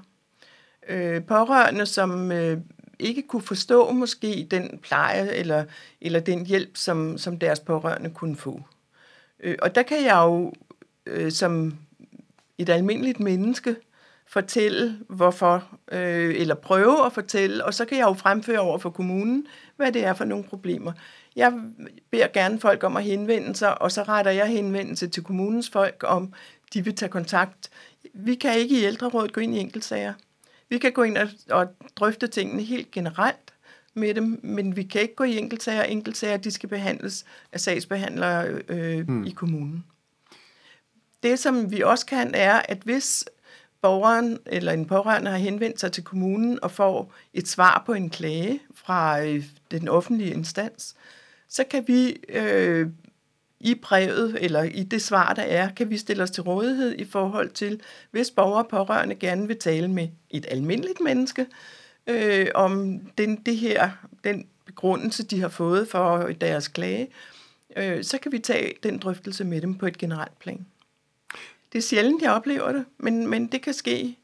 Øh, 0.89 1.25
pårørende, 1.25 1.87
som 1.87 2.33
øh, 2.33 2.59
ikke 2.99 3.23
kunne 3.23 3.43
forstå 3.43 3.93
måske 3.93 4.47
den 4.50 4.79
pleje 4.83 5.31
eller, 5.31 5.65
eller 6.00 6.21
den 6.21 6.47
hjælp, 6.47 6.77
som, 6.77 7.19
som 7.19 7.39
deres 7.39 7.61
pårørende 7.61 8.11
kunne 8.11 8.37
få. 8.37 8.62
Øh, 9.41 9.57
og 9.62 9.75
der 9.75 9.83
kan 9.83 10.05
jeg 10.05 10.17
jo 10.17 10.53
øh, 11.07 11.33
som 11.33 11.75
et 12.59 12.69
almindeligt 12.69 13.21
menneske 13.21 13.77
fortælle, 14.31 14.99
hvorfor, 15.09 15.65
øh, 15.93 16.35
eller 16.35 16.55
prøve 16.55 17.07
at 17.07 17.13
fortælle, 17.13 17.65
og 17.65 17.75
så 17.75 17.85
kan 17.85 17.99
jeg 17.99 18.05
jo 18.05 18.13
fremføre 18.13 18.59
over 18.59 18.79
for 18.79 18.91
kommunen, 18.91 19.47
hvad 19.77 19.93
det 19.93 20.05
er 20.05 20.15
for 20.15 20.25
nogle 20.25 20.45
problemer. 20.45 20.93
Jeg 21.37 21.53
beder 22.11 22.27
gerne 22.29 22.61
folk 22.61 22.85
om 22.85 22.97
at 22.97 23.05
henvende 23.05 23.57
sig, 23.57 23.83
og 23.83 23.93
så 23.93 24.03
retter 24.03 24.31
jeg 24.31 24.47
henvendelse 24.47 25.09
til 25.09 25.23
kommunens 25.23 25.71
folk, 25.71 26.05
om 26.07 26.33
de 26.75 26.85
vil 26.85 26.97
tage 26.97 27.11
kontakt. 27.11 27.71
Vi 28.15 28.35
kan 28.35 28.59
ikke 28.59 28.81
i 28.81 28.85
ældrerådet 28.85 29.33
gå 29.33 29.41
ind 29.41 29.55
i 29.55 29.59
enkeltsager. 29.59 30.13
Vi 30.69 30.79
kan 30.79 30.93
gå 30.93 31.03
ind 31.03 31.17
og, 31.17 31.29
og 31.51 31.67
drøfte 31.97 32.27
tingene 32.27 32.63
helt 32.63 32.91
generelt 32.91 33.55
med 33.95 34.15
dem, 34.15 34.41
men 34.43 34.77
vi 34.77 34.83
kan 34.83 35.01
ikke 35.01 35.15
gå 35.15 35.25
i 35.25 35.39
enkeltsager. 35.39 35.83
Enkeltsager, 35.83 36.37
de 36.37 36.51
skal 36.51 36.69
behandles 36.69 37.25
af 37.53 37.61
sagsbehandlere 37.61 38.47
øh, 38.69 39.07
hmm. 39.07 39.25
i 39.25 39.31
kommunen. 39.31 39.85
Det, 41.23 41.39
som 41.39 41.71
vi 41.71 41.81
også 41.81 42.07
kan, 42.07 42.35
er, 42.35 42.63
at 42.69 42.79
hvis 42.85 43.25
borgeren 43.83 44.39
eller 44.47 44.73
en 44.73 44.87
pårørende 44.87 45.31
har 45.31 45.39
henvendt 45.39 45.81
sig 45.81 45.93
til 45.93 46.05
kommunen 46.05 46.59
og 46.63 46.71
får 46.71 47.15
et 47.35 47.49
svar 47.49 47.83
på 47.87 47.93
en 47.93 48.11
klage 48.11 48.61
fra 48.75 49.23
øh, 49.23 49.45
den 49.71 49.89
offentlige 49.89 50.35
instans, 50.35 50.95
så 51.49 51.65
kan 51.65 51.85
vi 51.87 52.17
øh, 52.29 52.89
i 53.61 53.75
brevet 53.75 54.39
eller 54.41 54.63
i 54.63 54.83
det 54.83 55.03
svar, 55.03 55.35
der 55.35 55.43
er, 55.43 55.71
kan 55.71 55.91
vi 55.91 55.99
stille 55.99 56.23
os 56.23 56.31
til 56.31 56.43
rådighed 56.43 56.95
i 56.99 57.05
forhold 57.05 57.51
til, 57.51 57.81
hvis 58.11 58.31
borgere 58.31 58.65
og 58.65 58.69
pårørende 58.69 59.15
gerne 59.15 59.47
vil 59.47 59.59
tale 59.59 59.89
med 59.89 60.09
et 60.31 60.47
almindeligt 60.49 61.01
menneske 61.01 61.47
øh, 62.07 62.47
om 62.55 63.01
den, 63.19 63.37
det 63.37 63.57
her, 63.57 63.91
den 64.25 64.47
begrundelse, 64.67 65.27
de 65.27 65.41
har 65.41 65.49
fået 65.49 65.89
for 65.89 66.31
deres 66.41 66.69
klage, 66.69 67.09
øh, 67.77 68.05
så 68.05 68.19
kan 68.19 68.33
vi 68.33 68.39
tage 68.39 68.73
den 68.83 68.99
drøftelse 68.99 69.45
med 69.45 69.61
dem 69.61 69.75
på 69.75 69.87
et 69.87 69.99
generelt 69.99 70.39
plan. 70.39 70.67
Det 71.73 71.79
er 71.79 71.83
sjældent, 71.83 72.23
jeg 72.23 72.33
oplever 72.33 72.73
det, 72.73 72.85
men, 72.99 73.27
men 73.27 73.47
det 73.47 73.62
kan 73.62 73.75
ske. 73.75 74.19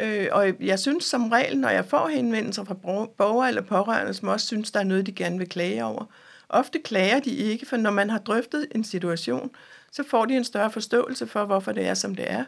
Øh, 0.00 0.26
og 0.32 0.52
jeg 0.60 0.78
synes 0.78 1.04
som 1.04 1.28
regel, 1.28 1.58
når 1.58 1.68
jeg 1.68 1.84
får 1.84 2.08
henvendelser 2.08 2.64
fra 2.64 3.06
borgere 3.18 3.48
eller 3.48 3.62
pårørende, 3.62 4.14
som 4.14 4.28
også 4.28 4.46
synes, 4.46 4.70
der 4.70 4.80
er 4.80 4.84
noget, 4.84 5.06
de 5.06 5.12
gerne 5.12 5.38
vil 5.38 5.48
klage 5.48 5.84
over. 5.84 6.04
Ofte 6.48 6.78
klager 6.78 7.20
de 7.20 7.30
ikke, 7.30 7.66
for 7.66 7.76
når 7.76 7.90
man 7.90 8.10
har 8.10 8.18
drøftet 8.18 8.66
en 8.74 8.84
situation, 8.84 9.50
så 9.92 10.04
får 10.08 10.24
de 10.24 10.36
en 10.36 10.44
større 10.44 10.70
forståelse 10.70 11.26
for, 11.26 11.44
hvorfor 11.44 11.72
det 11.72 11.86
er, 11.86 11.94
som 11.94 12.14
det 12.14 12.30
er. 12.30 12.44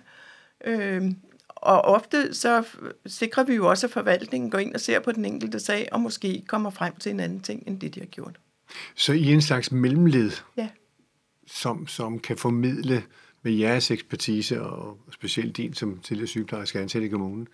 Øh, 0.64 1.02
og 1.49 1.82
ofte 1.82 2.34
så 2.34 2.64
sikrer 3.06 3.44
vi 3.44 3.54
jo 3.54 3.68
også, 3.70 3.87
at 3.87 3.92
forvaltningen 3.92 4.50
går 4.50 4.58
ind 4.58 4.75
og 4.75 4.80
ser 4.80 5.00
på 5.00 5.12
den 5.12 5.25
enkelte 5.25 5.61
sag, 5.61 5.88
og 5.92 6.00
måske 6.00 6.44
kommer 6.46 6.70
frem 6.70 6.96
til 6.96 7.11
en 7.11 7.20
anden 7.20 7.40
ting, 7.40 7.62
end 7.66 7.80
det, 7.80 7.94
de 7.94 8.00
har 8.00 8.06
gjort. 8.06 8.38
Så 8.96 9.12
I 9.12 9.28
er 9.28 9.34
en 9.34 9.42
slags 9.42 9.72
mellemled, 9.72 10.30
Ja, 10.56 10.68
som, 11.46 11.87
som 11.87 12.18
kan 12.18 12.37
formidle 12.37 13.02
med 13.42 13.52
jeres 13.52 13.90
ekspertise, 13.90 14.62
og 14.62 14.99
specielt 15.12 15.56
din 15.56 15.75
som 15.75 16.00
tidligere 16.02 16.28
sygeplejerske 16.28 16.80
ansat 16.80 17.02
i 17.02 17.08
kommunen, 17.08 17.49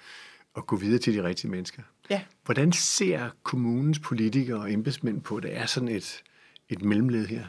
og 0.54 0.66
gå 0.66 0.76
videre 0.76 0.98
til 0.98 1.14
de 1.14 1.22
rigtige 1.22 1.50
mennesker. 1.50 1.82
ja. 2.10 2.22
Hvordan 2.44 2.72
ser 2.72 3.28
kommunens 3.42 3.98
politikere 3.98 4.60
og 4.60 4.72
embedsmænd 4.72 5.20
på, 5.20 5.36
at 5.36 5.42
det 5.42 5.56
er 5.56 5.66
sådan 5.66 5.88
et, 5.88 6.22
et 6.68 6.82
mellemled 6.82 7.26
her? 7.26 7.44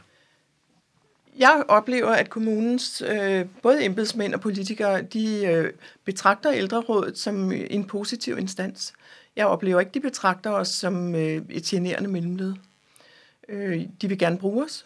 Jeg 1.38 1.63
oplever, 1.67 2.10
at 2.10 2.29
kommunens 2.29 3.01
øh, 3.01 3.46
både 3.63 3.86
embedsmænd 3.86 4.34
og 4.34 4.41
politikere, 4.41 5.01
de 5.01 5.46
øh, 5.46 5.74
betragter 6.05 6.51
ældrerådet 6.51 7.17
som 7.17 7.51
en 7.51 7.86
positiv 7.86 8.38
instans. 8.38 8.93
Jeg 9.36 9.46
oplever 9.46 9.79
ikke, 9.79 9.91
de 9.91 10.00
betragter 10.00 10.51
os 10.51 10.67
som 10.67 11.15
øh, 11.15 11.41
et 11.50 11.63
generende 11.63 12.10
mellemled. 12.10 12.53
Øh, 13.50 13.81
de 14.01 14.08
vil 14.08 14.17
gerne 14.17 14.38
bruge 14.38 14.65
os. 14.65 14.86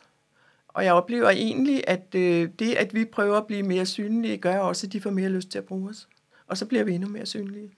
Og 0.73 0.85
jeg 0.85 0.93
oplever 0.93 1.29
egentlig, 1.29 1.83
at 1.87 2.15
øh, 2.15 2.49
det, 2.59 2.73
at 2.73 2.93
vi 2.93 3.05
prøver 3.05 3.37
at 3.37 3.47
blive 3.47 3.63
mere 3.63 3.85
synlige, 3.85 4.37
gør 4.37 4.57
også, 4.57 4.87
at 4.87 4.93
de 4.93 5.01
får 5.01 5.09
mere 5.09 5.29
lyst 5.29 5.49
til 5.49 5.57
at 5.57 5.65
bruge 5.65 5.89
os. 5.89 6.07
Og 6.47 6.57
så 6.57 6.65
bliver 6.65 6.83
vi 6.83 6.93
endnu 6.93 7.09
mere 7.09 7.25
synlige. 7.25 7.71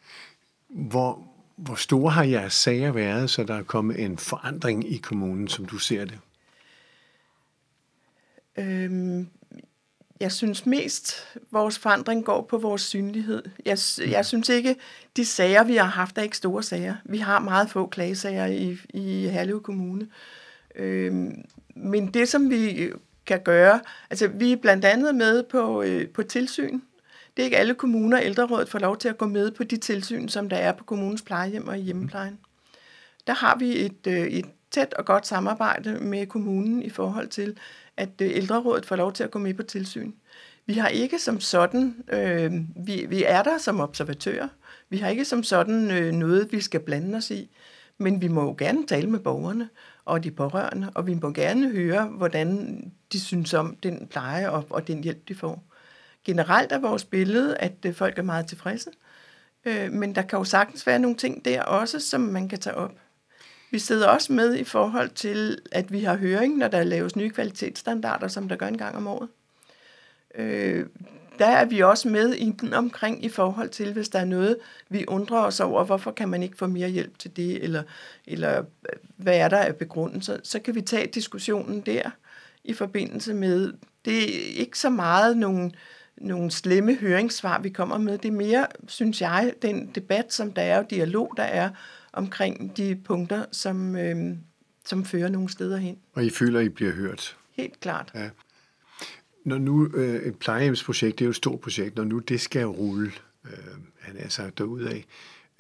Hvor, 0.70 1.28
hvor 1.56 1.76
store 1.76 2.12
har 2.12 2.24
jeres 2.24 2.54
sager 2.54 2.92
været, 2.92 3.30
så 3.30 3.44
der 3.44 3.56
er 3.56 3.64
kommet 3.64 4.00
en 4.00 4.18
forandring 4.18 4.94
i 4.94 4.98
kommunen, 4.98 5.48
som 5.48 5.66
du 5.66 5.78
ser 5.78 6.06
det? 6.06 6.20
Øhm, 8.58 9.28
jeg 10.20 10.32
synes 10.32 10.66
mest, 10.66 11.38
vores 11.52 11.80
forandring 11.80 12.26
går 12.26 12.42
på 12.42 12.58
vores 12.58 12.82
synlighed. 12.82 13.44
Jeg, 13.66 13.78
jeg 14.12 14.26
synes 14.26 14.50
ikke, 14.50 14.76
de 15.18 15.26
sager, 15.26 15.64
vi 15.64 15.76
har 15.76 15.86
haft, 15.86 16.18
er 16.18 16.22
ikke 16.22 16.38
store 16.38 16.64
sager. 16.64 16.96
Vi 17.06 17.18
har 17.18 17.40
meget 17.40 17.70
få 17.70 17.88
klagesager 17.88 18.46
i, 18.46 18.78
i 18.90 19.28
Herlev 19.28 19.62
Kommune. 19.62 20.08
Øhm, 20.76 21.46
men 21.76 22.08
det, 22.08 22.30
som 22.30 22.50
vi 22.50 22.84
øh, 22.84 22.96
kan 23.26 23.42
gøre, 23.44 23.80
altså 24.10 24.28
vi 24.28 24.52
er 24.52 24.58
blandt 24.58 24.86
andet 24.86 25.16
med 25.16 25.44
på, 25.44 25.82
øh, 25.82 26.10
på 26.10 26.24
tilsyn. 26.24 26.80
Det 27.38 27.44
er 27.44 27.46
ikke 27.46 27.58
alle 27.58 27.76
kommuner, 27.76 28.20
ældrerådet 28.22 28.70
får 28.70 28.80
lov 28.80 28.98
til 28.98 29.10
at 29.10 29.18
gå 29.18 29.26
med 29.26 29.52
på 29.52 29.64
de 29.64 29.78
tilsyn, 29.78 30.28
som 30.28 30.50
der 30.50 30.58
er 30.58 30.72
på 30.72 30.84
kommunens 30.84 31.22
plejehjem 31.22 31.68
og 31.68 31.80
i 31.80 31.82
hjemmeplejen. 31.82 32.40
Der 33.28 33.34
har 33.34 33.56
vi 33.56 33.86
et, 33.86 34.08
øh, 34.08 34.28
et 34.28 34.46
tæt 34.72 34.94
og 34.94 35.06
godt 35.06 35.28
samarbejde 35.28 36.00
med 36.00 36.26
kommunen 36.28 36.84
i 36.84 36.90
forhold 36.90 37.28
til, 37.28 37.58
at 37.98 38.22
øh, 38.22 38.32
ældrerådet 38.34 38.86
får 38.86 38.96
lov 38.96 39.14
til 39.14 39.24
at 39.24 39.32
gå 39.32 39.40
med 39.40 39.54
på 39.54 39.64
tilsyn. 39.64 40.12
Vi 40.66 40.74
har 40.74 40.88
ikke 40.88 41.20
som 41.20 41.40
sådan, 41.40 42.04
øh, 42.14 42.54
vi, 42.88 43.06
vi 43.10 43.24
er 43.24 43.44
der 43.44 43.58
som 43.58 43.80
observatører, 43.80 44.48
vi 44.90 44.98
har 44.98 45.10
ikke 45.10 45.26
som 45.26 45.44
sådan 45.44 45.92
øh, 45.92 46.12
noget, 46.12 46.52
vi 46.52 46.62
skal 46.62 46.80
blande 46.80 47.18
os 47.18 47.32
i, 47.32 47.50
men 47.98 48.22
vi 48.22 48.28
må 48.28 48.44
jo 48.44 48.56
gerne 48.58 48.88
tale 48.88 49.10
med 49.10 49.20
borgerne 49.20 49.70
og 50.06 50.24
de 50.24 50.32
pårørende, 50.32 50.92
og 50.96 51.08
vi 51.08 51.14
må 51.14 51.32
gerne 51.32 51.70
høre, 51.70 52.06
hvordan 52.06 52.80
de 53.12 53.20
synes 53.20 53.54
om 53.54 53.76
den 53.84 54.08
pleje 54.08 54.50
og, 54.50 54.66
og 54.70 54.88
den 54.88 55.04
hjælp, 55.04 55.28
de 55.28 55.36
får. 55.36 55.64
Generelt 56.24 56.72
er 56.72 56.80
vores 56.80 57.06
billede, 57.06 57.58
at 57.58 57.74
øh, 57.86 57.94
folk 57.94 58.18
er 58.20 58.24
meget 58.24 58.48
tilfredse, 58.48 58.90
øh, 59.66 59.92
men 59.92 60.16
der 60.16 60.22
kan 60.22 60.40
jo 60.40 60.44
sagtens 60.44 60.88
være 60.88 61.00
nogle 61.00 61.18
ting 61.18 61.46
der 61.46 61.62
også, 61.62 62.00
som 62.00 62.22
man 62.22 62.50
kan 62.50 62.60
tage 62.60 62.76
op. 62.76 62.92
Vi 63.72 63.80
sidder 63.80 64.08
også 64.08 64.34
med 64.34 64.56
i 64.56 64.64
forhold 64.64 65.10
til, 65.10 65.60
at 65.72 65.92
vi 65.92 66.04
har 66.04 66.18
høring, 66.18 66.58
når 66.58 66.68
der 66.68 66.84
laves 66.84 67.16
nye 67.16 67.30
kvalitetsstandarder, 67.30 68.28
som 68.28 68.50
der 68.50 68.56
gør 68.56 68.68
en 68.68 68.78
gang 68.78 68.96
om 68.96 69.08
året. 69.08 69.30
Øh, 70.36 70.86
der 71.40 71.46
er 71.46 71.66
vi 71.66 71.80
også 71.80 72.10
med 72.10 72.34
i 72.34 72.52
den 72.52 72.74
omkring 72.74 73.26
i 73.26 73.30
forhold 73.30 73.70
til, 73.70 73.94
hvis 73.94 74.10
der 74.10 74.20
er 74.20 74.26
noget, 74.26 74.58
vi 74.90 75.06
undrer 75.08 75.40
os 75.40 75.60
over, 75.60 75.84
hvorfor 75.84 76.12
kan 76.12 76.30
man 76.30 76.44
ikke 76.44 76.58
få 76.58 76.68
mere 76.68 76.90
hjælp 76.90 77.20
til 77.20 77.36
det, 77.36 77.64
eller, 77.64 77.84
eller 78.28 78.64
hvad 79.18 79.38
er 79.38 79.48
der 79.48 79.58
af 79.58 79.76
begrundelser, 79.76 80.38
så 80.44 80.60
kan 80.60 80.76
vi 80.76 80.82
tage 80.82 81.08
diskussionen 81.08 81.82
der 81.82 82.10
i 82.64 82.74
forbindelse 82.74 83.34
med, 83.34 83.74
det 84.06 84.24
er 84.24 84.60
ikke 84.60 84.80
så 84.80 84.90
meget 84.90 85.38
nogle, 85.38 85.72
nogle 86.18 86.52
slemme 86.52 86.96
høringssvar, 86.96 87.62
vi 87.62 87.70
kommer 87.70 87.98
med. 87.98 88.18
Det 88.18 88.28
er 88.28 88.32
mere, 88.32 88.68
synes 88.88 89.22
jeg, 89.22 89.54
den 89.62 89.92
debat, 89.96 90.34
som 90.34 90.52
der 90.52 90.62
er, 90.62 90.80
og 90.80 90.90
dialog, 90.90 91.34
der 91.38 91.44
er 91.44 91.70
omkring 92.14 92.78
de 92.78 92.96
punkter, 92.96 93.46
som, 93.52 93.96
øh, 93.96 94.38
som 94.86 95.06
fører 95.06 95.30
nogle 95.30 95.50
steder 95.50 95.78
hen. 95.78 95.98
Og 96.14 96.26
I 96.26 96.30
føler, 96.30 96.60
I 96.60 96.70
bliver 96.70 96.92
hørt? 96.92 97.38
Helt 97.52 97.80
klart. 97.80 98.12
Ja. 98.16 98.30
Når 99.46 99.58
nu 99.58 99.90
øh, 99.94 100.16
et 100.16 100.36
plejehjemsprojekt, 100.36 101.20
det 101.20 101.26
er 101.26 101.28
jo 101.28 101.30
et 101.30 101.36
stort 101.36 101.60
projekt, 101.60 101.96
når 101.96 102.04
nu 102.04 102.20
det 102.20 102.42
skal 102.42 102.66
rulle, 102.66 103.12
øh, 103.46 103.52
han 104.00 104.16
er 104.18 104.30
sagt 104.30 104.58
derudad, 104.58 105.02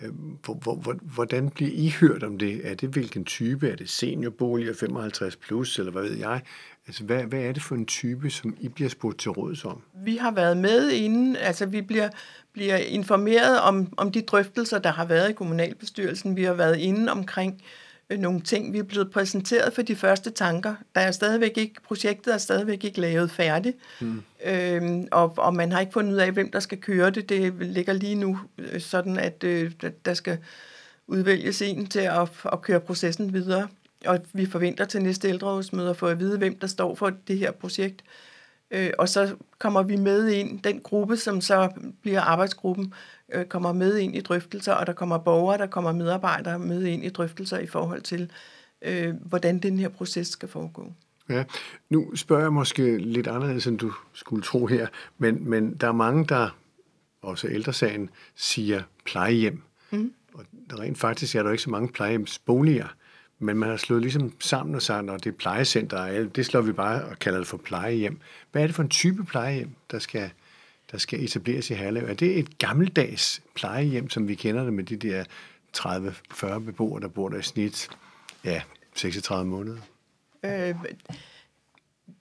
øh, 0.01 0.09
hvor, 0.43 0.75
hvor, 0.75 0.93
hvordan 0.93 1.49
bliver 1.49 1.71
I 1.73 1.95
hørt 1.99 2.23
om 2.23 2.37
det? 2.37 2.71
Er 2.71 2.75
det 2.75 2.89
hvilken 2.89 3.25
type? 3.25 3.69
Er 3.69 3.75
det 3.75 3.89
seniorboliger 3.89 4.73
55 4.73 5.35
plus, 5.35 5.79
eller 5.79 5.91
hvad 5.91 6.03
ved 6.03 6.17
jeg? 6.17 6.41
Altså, 6.87 7.03
hvad, 7.03 7.23
hvad 7.23 7.39
er 7.39 7.51
det 7.51 7.63
for 7.63 7.75
en 7.75 7.85
type, 7.85 8.29
som 8.29 8.55
I 8.59 8.67
bliver 8.67 8.89
spurgt 8.89 9.19
til 9.19 9.31
råds 9.31 9.65
om? 9.65 9.81
Vi 9.93 10.17
har 10.17 10.31
været 10.31 10.57
med 10.57 10.91
inden, 10.91 11.35
altså 11.35 11.65
vi 11.65 11.81
bliver, 11.81 12.09
bliver 12.53 12.77
informeret 12.77 13.59
om, 13.59 13.93
om 13.97 14.11
de 14.11 14.21
drøftelser, 14.21 14.79
der 14.79 14.91
har 14.91 15.05
været 15.05 15.29
i 15.29 15.33
kommunalbestyrelsen. 15.33 16.35
Vi 16.35 16.43
har 16.43 16.53
været 16.53 16.77
inde 16.77 17.11
omkring 17.11 17.53
øh, 17.53 17.84
nogle 18.09 18.41
ting. 18.41 18.73
Vi 18.73 18.79
er 18.79 18.83
blevet 18.83 19.11
præsenteret 19.11 19.73
for 19.73 19.81
de 19.81 19.95
første 19.95 20.31
tanker. 20.31 20.75
Der 20.95 21.01
er 21.01 21.11
stadigvæk 21.11 21.57
ikke, 21.57 21.81
projektet 21.83 22.33
er 22.33 22.37
stadigvæk 22.37 22.83
ikke 22.83 23.01
lavet 23.01 23.31
færdigt, 23.31 23.77
mm. 24.01 24.23
øhm, 24.45 25.07
og, 25.11 25.33
og 25.37 25.53
man 25.53 25.71
har 25.71 25.79
ikke 25.79 25.93
fundet 25.93 26.13
ud 26.13 26.17
af, 26.17 26.31
hvem 26.31 26.51
der 26.51 26.59
skal 26.59 26.77
køre 26.77 27.09
det. 27.09 27.29
Det 27.29 27.53
ligger 27.59 27.93
lige 27.93 28.15
nu 28.15 28.39
øh, 28.57 28.81
sådan, 28.81 29.19
at 29.19 29.43
øh, 29.43 29.71
der 30.05 30.13
skal 30.13 30.37
udvælges 31.07 31.61
en 31.61 31.85
til 31.85 31.99
at, 31.99 32.29
at 32.51 32.61
køre 32.61 32.79
processen 32.79 33.33
videre. 33.33 33.67
Og 34.05 34.19
vi 34.33 34.45
forventer 34.45 34.85
til 34.85 35.01
næste 35.01 35.29
ældrerådsmøde 35.29 35.89
at 35.89 35.97
få 35.97 36.07
at 36.07 36.19
vide, 36.19 36.37
hvem 36.37 36.59
der 36.59 36.67
står 36.67 36.95
for 36.95 37.11
det 37.27 37.37
her 37.37 37.51
projekt. 37.51 38.03
Øh, 38.71 38.89
og 38.97 39.09
så 39.09 39.35
kommer 39.59 39.83
vi 39.83 39.95
med 39.95 40.27
ind, 40.27 40.59
den 40.59 40.79
gruppe, 40.79 41.17
som 41.17 41.41
så 41.41 41.69
bliver 42.01 42.21
arbejdsgruppen, 42.21 42.93
øh, 43.33 43.45
kommer 43.45 43.73
med 43.73 43.97
ind 43.97 44.15
i 44.15 44.21
drøftelser, 44.21 44.73
og 44.73 44.87
der 44.87 44.93
kommer 44.93 45.17
borgere, 45.17 45.57
der 45.57 45.67
kommer 45.67 45.91
medarbejdere 45.91 46.59
med 46.59 46.83
ind 46.83 47.05
i 47.05 47.09
drøftelser 47.09 47.59
i 47.59 47.67
forhold 47.67 48.01
til, 48.01 48.31
øh, 48.81 49.13
hvordan 49.15 49.59
den 49.59 49.79
her 49.79 49.89
proces 49.89 50.27
skal 50.27 50.49
foregå. 50.49 50.93
Ja, 51.29 51.43
nu 51.89 52.15
spørger 52.15 52.43
jeg 52.43 52.53
måske 52.53 52.97
lidt 52.97 53.27
anderledes, 53.27 53.67
end 53.67 53.79
du 53.79 53.91
skulle 54.13 54.43
tro 54.43 54.65
her, 54.65 54.87
men, 55.17 55.49
men 55.49 55.73
der 55.73 55.87
er 55.87 55.91
mange, 55.91 56.25
der, 56.25 56.57
også 57.21 57.47
ældresagen, 57.47 58.09
siger 58.35 58.83
plejehjem. 59.05 59.61
Mm. 59.91 60.13
Og 60.33 60.45
rent 60.79 60.97
faktisk 60.97 61.35
er 61.35 61.43
der 61.43 61.51
ikke 61.51 61.63
så 61.63 61.69
mange 61.69 61.89
plejehjemsboliger, 61.89 62.87
men 63.39 63.57
man 63.57 63.69
har 63.69 63.77
slået 63.77 64.01
ligesom 64.01 64.33
sammen 64.39 64.75
og 64.75 64.81
sagt, 64.81 65.09
at 65.09 65.23
det 65.23 65.29
er 65.31 65.37
plejecenter, 65.37 66.27
det 66.29 66.45
slår 66.45 66.61
vi 66.61 66.71
bare 66.71 67.05
og 67.05 67.19
kalder 67.19 67.39
det 67.39 67.47
for 67.47 67.57
plejehjem. 67.57 68.19
Hvad 68.51 68.61
er 68.63 68.67
det 68.67 68.75
for 68.75 68.83
en 68.83 68.89
type 68.89 69.23
plejehjem, 69.25 69.69
der 69.91 69.99
skal, 69.99 70.29
der 70.91 70.97
skal 70.97 71.23
etableres 71.23 71.69
i 71.69 71.73
Herlev? 71.73 72.03
Er 72.09 72.13
det 72.13 72.39
et 72.39 72.57
gammeldags 72.57 73.41
plejehjem, 73.55 74.09
som 74.09 74.27
vi 74.27 74.35
kender 74.35 74.63
det 74.63 74.73
med 74.73 74.83
de 74.83 74.95
der 74.95 75.23
30-40 75.77 76.59
beboere, 76.59 77.01
der 77.01 77.07
bor 77.07 77.29
der 77.29 77.37
i 77.37 77.41
snit, 77.41 77.89
ja, 78.43 78.61
36 78.95 79.49
måneder? 79.49 79.77
Øh, 80.45 80.75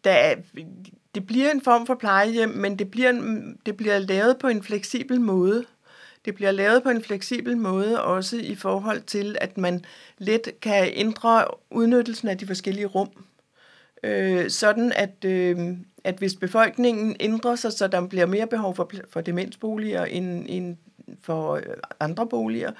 der, 0.04 0.10
er- 0.12 0.36
det 1.14 1.26
bliver 1.26 1.50
en 1.50 1.62
form 1.62 1.86
for 1.86 1.94
plejehjem, 1.94 2.48
men 2.48 2.78
det 2.78 2.90
bliver, 2.90 3.12
det 3.66 3.76
bliver 3.76 3.98
lavet 3.98 4.36
på 4.40 4.48
en 4.48 4.62
fleksibel 4.62 5.20
måde. 5.20 5.64
Det 6.24 6.34
bliver 6.34 6.50
lavet 6.50 6.82
på 6.82 6.88
en 6.88 7.02
fleksibel 7.02 7.56
måde 7.56 8.02
også 8.02 8.36
i 8.36 8.54
forhold 8.54 9.02
til, 9.02 9.36
at 9.40 9.58
man 9.58 9.84
let 10.18 10.48
kan 10.62 10.90
ændre 10.92 11.44
udnyttelsen 11.70 12.28
af 12.28 12.38
de 12.38 12.46
forskellige 12.46 12.86
rum. 12.86 13.08
Øh, 14.02 14.50
sådan 14.50 14.92
at, 14.96 15.24
øh, 15.24 15.58
at 16.04 16.14
hvis 16.18 16.34
befolkningen 16.34 17.16
ændrer 17.20 17.56
sig, 17.56 17.72
så 17.72 17.86
der 17.88 18.06
bliver 18.08 18.26
mere 18.26 18.46
behov 18.46 18.76
for, 18.76 18.90
for 19.10 19.20
demensboliger 19.20 20.04
end, 20.04 20.46
end 20.48 20.76
for 21.22 21.54
øh, 21.54 21.62
andre 22.00 22.26
boliger, 22.26 22.72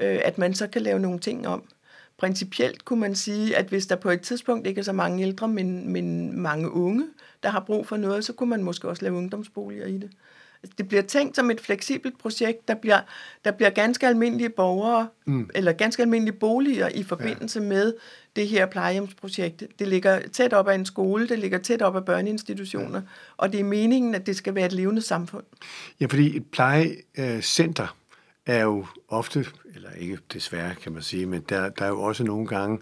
øh, 0.00 0.20
at 0.24 0.38
man 0.38 0.54
så 0.54 0.66
kan 0.66 0.82
lave 0.82 0.98
nogle 0.98 1.18
ting 1.18 1.48
om. 1.48 1.62
Principielt 2.16 2.84
kunne 2.84 3.00
man 3.00 3.14
sige, 3.14 3.56
at 3.56 3.66
hvis 3.66 3.86
der 3.86 3.96
på 3.96 4.10
et 4.10 4.20
tidspunkt 4.20 4.66
ikke 4.66 4.78
er 4.78 4.82
så 4.82 4.92
mange 4.92 5.22
ældre, 5.22 5.48
men, 5.48 5.88
men 5.92 6.38
mange 6.40 6.70
unge, 6.70 7.06
der 7.42 7.48
har 7.48 7.60
brug 7.60 7.86
for 7.86 7.96
noget, 7.96 8.24
så 8.24 8.32
kunne 8.32 8.50
man 8.50 8.62
måske 8.62 8.88
også 8.88 9.02
lave 9.02 9.16
ungdomsboliger 9.16 9.86
i 9.86 9.98
det. 9.98 10.10
Det 10.78 10.88
bliver 10.88 11.02
tænkt 11.02 11.36
som 11.36 11.50
et 11.50 11.60
fleksibelt 11.60 12.18
projekt, 12.18 12.68
der 12.68 12.74
bliver, 12.74 13.00
der 13.44 13.50
bliver 13.50 13.70
ganske 13.70 14.06
almindelige 14.06 14.48
borgere, 14.48 15.08
mm. 15.24 15.50
eller 15.54 15.72
ganske 15.72 16.02
almindelige 16.02 16.36
boliger 16.38 16.88
i 16.88 17.02
forbindelse 17.02 17.60
ja. 17.60 17.66
med 17.66 17.94
det 18.36 18.48
her 18.48 18.66
plejehjemsprojekt. 18.66 19.62
Det 19.78 19.88
ligger 19.88 20.20
tæt 20.32 20.52
op 20.52 20.68
af 20.68 20.74
en 20.74 20.86
skole, 20.86 21.28
det 21.28 21.38
ligger 21.38 21.58
tæt 21.58 21.82
op 21.82 21.96
af 21.96 22.04
børneinstitutioner, 22.04 22.98
ja. 22.98 23.06
og 23.36 23.52
det 23.52 23.60
er 23.60 23.64
meningen, 23.64 24.14
at 24.14 24.26
det 24.26 24.36
skal 24.36 24.54
være 24.54 24.66
et 24.66 24.72
levende 24.72 25.02
samfund. 25.02 25.44
Ja, 26.00 26.06
fordi 26.06 26.36
et 26.36 26.46
plejecenter 26.46 27.96
er 28.46 28.62
jo 28.62 28.86
ofte, 29.08 29.46
eller 29.74 29.90
ikke 29.98 30.18
desværre 30.32 30.74
kan 30.74 30.92
man 30.92 31.02
sige, 31.02 31.26
men 31.26 31.44
der, 31.48 31.68
der 31.68 31.84
er 31.84 31.88
jo 31.88 32.02
også 32.02 32.24
nogle 32.24 32.46
gange 32.46 32.78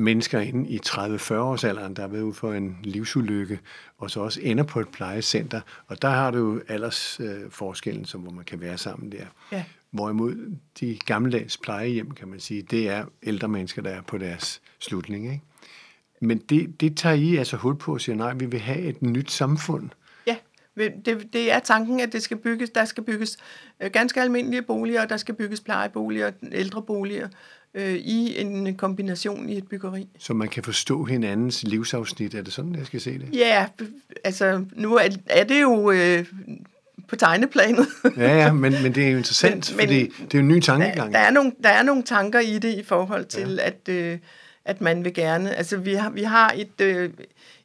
mennesker 0.00 0.40
inde 0.40 0.70
i 0.70 0.80
30-40 0.86 1.34
års 1.34 1.64
alderen, 1.64 1.96
der 1.96 2.02
er 2.02 2.08
været 2.08 2.22
ude 2.22 2.34
for 2.34 2.52
en 2.52 2.78
livsulykke, 2.82 3.58
og 3.98 4.10
så 4.10 4.20
også 4.20 4.40
ender 4.42 4.64
på 4.64 4.80
et 4.80 4.88
plejecenter. 4.88 5.60
Og 5.86 6.02
der 6.02 6.08
har 6.08 6.30
du 6.30 6.38
jo 6.38 6.62
aldersforskellen, 6.68 8.04
som 8.04 8.20
hvor 8.20 8.32
man 8.32 8.44
kan 8.44 8.60
være 8.60 8.78
sammen 8.78 9.12
der. 9.12 9.24
Ja. 9.52 9.64
Hvorimod 9.90 10.56
de 10.80 10.98
gammeldags 11.06 11.56
plejehjem, 11.56 12.10
kan 12.10 12.28
man 12.28 12.40
sige, 12.40 12.62
det 12.62 12.88
er 12.88 13.04
ældre 13.22 13.48
mennesker, 13.48 13.82
der 13.82 13.90
er 13.90 14.02
på 14.02 14.18
deres 14.18 14.60
slutning. 14.78 15.24
Ikke? 15.24 15.42
Men 16.20 16.38
det, 16.38 16.80
det 16.80 16.96
tager 16.96 17.14
I 17.14 17.36
altså 17.36 17.56
hul 17.56 17.76
på 17.76 17.92
og 17.92 18.00
siger, 18.00 18.16
nej, 18.16 18.34
vi 18.34 18.46
vil 18.46 18.60
have 18.60 18.80
et 18.80 19.02
nyt 19.02 19.30
samfund. 19.30 19.90
Ja, 20.26 20.36
det, 20.76 21.28
det 21.32 21.52
er 21.52 21.58
tanken, 21.58 22.00
at 22.00 22.12
det 22.12 22.22
skal 22.22 22.36
bygges, 22.36 22.70
der 22.70 22.84
skal 22.84 23.04
bygges 23.04 23.36
øh, 23.80 23.90
ganske 23.90 24.20
almindelige 24.20 24.62
boliger, 24.62 25.02
og 25.02 25.08
der 25.08 25.16
skal 25.16 25.34
bygges 25.34 25.60
plejeboliger, 25.60 26.30
ældreboliger, 26.52 27.28
øh, 27.74 27.94
i 27.94 28.40
en 28.40 28.74
kombination 28.74 29.48
i 29.48 29.56
et 29.56 29.68
byggeri. 29.68 30.08
Så 30.18 30.34
man 30.34 30.48
kan 30.48 30.62
forstå 30.62 31.04
hinandens 31.04 31.62
livsafsnit. 31.62 32.34
Er 32.34 32.42
det 32.42 32.52
sådan, 32.52 32.74
jeg 32.74 32.86
skal 32.86 33.00
se 33.00 33.18
det? 33.18 33.28
Ja, 33.32 33.66
altså 34.24 34.64
nu 34.76 34.96
er, 34.96 35.08
er 35.26 35.44
det 35.44 35.62
jo 35.62 35.90
øh, 35.90 36.24
på 37.08 37.16
tegneplanet. 37.16 37.86
ja, 38.16 38.36
ja, 38.36 38.52
men, 38.52 38.82
men 38.82 38.94
det 38.94 39.06
er 39.06 39.10
jo 39.10 39.16
interessant, 39.16 39.76
men, 39.76 39.80
fordi 39.80 40.02
men, 40.02 40.26
det 40.26 40.34
er 40.34 40.38
jo 40.38 40.42
en 40.42 40.48
ny 40.48 40.60
tankegang. 40.60 41.12
Der, 41.12 41.18
der, 41.18 41.26
er 41.26 41.30
nogle, 41.30 41.52
der 41.62 41.68
er 41.68 41.82
nogle 41.82 42.02
tanker 42.02 42.40
i 42.40 42.58
det 42.58 42.74
i 42.74 42.82
forhold 42.82 43.24
til, 43.24 43.54
ja. 43.54 43.66
at, 43.66 43.88
øh, 43.88 44.18
at 44.64 44.80
man 44.80 45.04
vil 45.04 45.14
gerne... 45.14 45.54
Altså 45.54 45.76
vi 45.76 45.94
har, 45.94 46.10
vi 46.10 46.22
har 46.22 46.54
et... 46.56 46.80
Øh, 46.80 47.10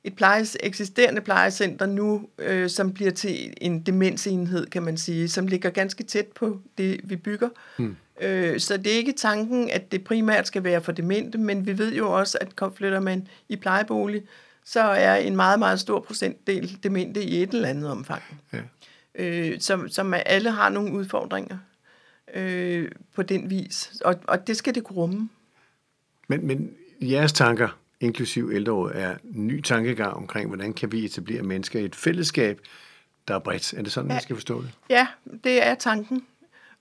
et 0.06 0.16
plejes, 0.16 0.58
eksisterende 0.64 1.22
plejecenter 1.22 1.86
nu, 1.86 2.28
øh, 2.40 2.70
som 2.70 2.94
bliver 2.94 3.12
til 3.12 3.54
en 3.62 3.80
demensenhed, 3.80 4.66
kan 4.66 4.84
man 4.84 4.98
sige, 4.98 5.30
som 5.30 5.48
ligger 5.48 5.70
ganske 5.70 6.04
tæt 6.04 6.26
på 6.26 6.60
det, 6.78 7.00
vi 7.04 7.16
bygger. 7.16 7.50
Hmm. 7.78 7.96
Øh, 8.22 8.60
så 8.60 8.78
det 8.78 8.88
er 8.88 8.98
ikke 8.98 9.14
tanken, 9.14 9.70
at 9.70 9.92
det 9.92 10.04
primært 10.04 10.48
skal 10.48 10.64
være 10.64 10.82
for 10.82 10.92
demente, 10.92 11.38
men 11.38 11.66
vi 11.66 11.78
ved 11.78 11.96
jo 11.96 12.12
også, 12.12 12.38
at 12.42 12.74
flytter 12.76 13.00
man 13.00 13.28
i 13.50 13.56
plejebolig, 13.56 14.24
så 14.66 14.82
er 14.82 15.16
en 15.16 15.36
meget, 15.36 15.60
meget 15.60 15.80
stor 15.80 16.00
procentdel 16.00 16.78
demente 16.84 17.24
i 17.24 17.44
et 17.44 17.50
eller 17.54 17.70
andet 17.70 17.90
omfang. 17.90 18.24
Ja. 18.54 18.60
Øh, 19.16 19.60
som, 19.60 19.90
som 19.90 20.14
alle 20.26 20.52
har 20.52 20.70
nogle 20.70 20.94
udfordringer 20.94 21.58
øh, 22.34 22.92
på 23.16 23.24
den 23.24 23.50
vis, 23.50 23.94
og, 24.06 24.16
og 24.28 24.48
det 24.48 24.58
skal 24.58 24.76
det 24.76 24.84
kunne 24.84 24.98
rumme. 24.98 25.30
Men, 26.28 26.48
men 26.48 26.74
jeres 27.02 27.34
tanker, 27.34 27.80
inklusiv 28.00 28.52
ældreråd, 28.54 28.92
er 28.94 29.16
ny 29.24 29.62
tankegang 29.62 30.14
omkring, 30.14 30.48
hvordan 30.48 30.74
kan 30.74 30.92
vi 30.92 31.06
etablere 31.06 31.44
mennesker 31.44 31.80
i 31.80 31.86
et 31.86 31.96
fællesskab, 31.96 32.60
der 33.28 33.36
er 33.36 33.40
bredt. 33.40 33.74
Er 33.74 33.82
det 33.82 33.92
sådan, 33.92 34.10
ja. 34.10 34.14
jeg 34.14 34.22
skal 34.22 34.36
forstå 34.36 34.62
det? 34.62 34.72
Ja, 34.90 35.08
det 35.44 35.68
er 35.68 35.76
tanken. 35.76 36.26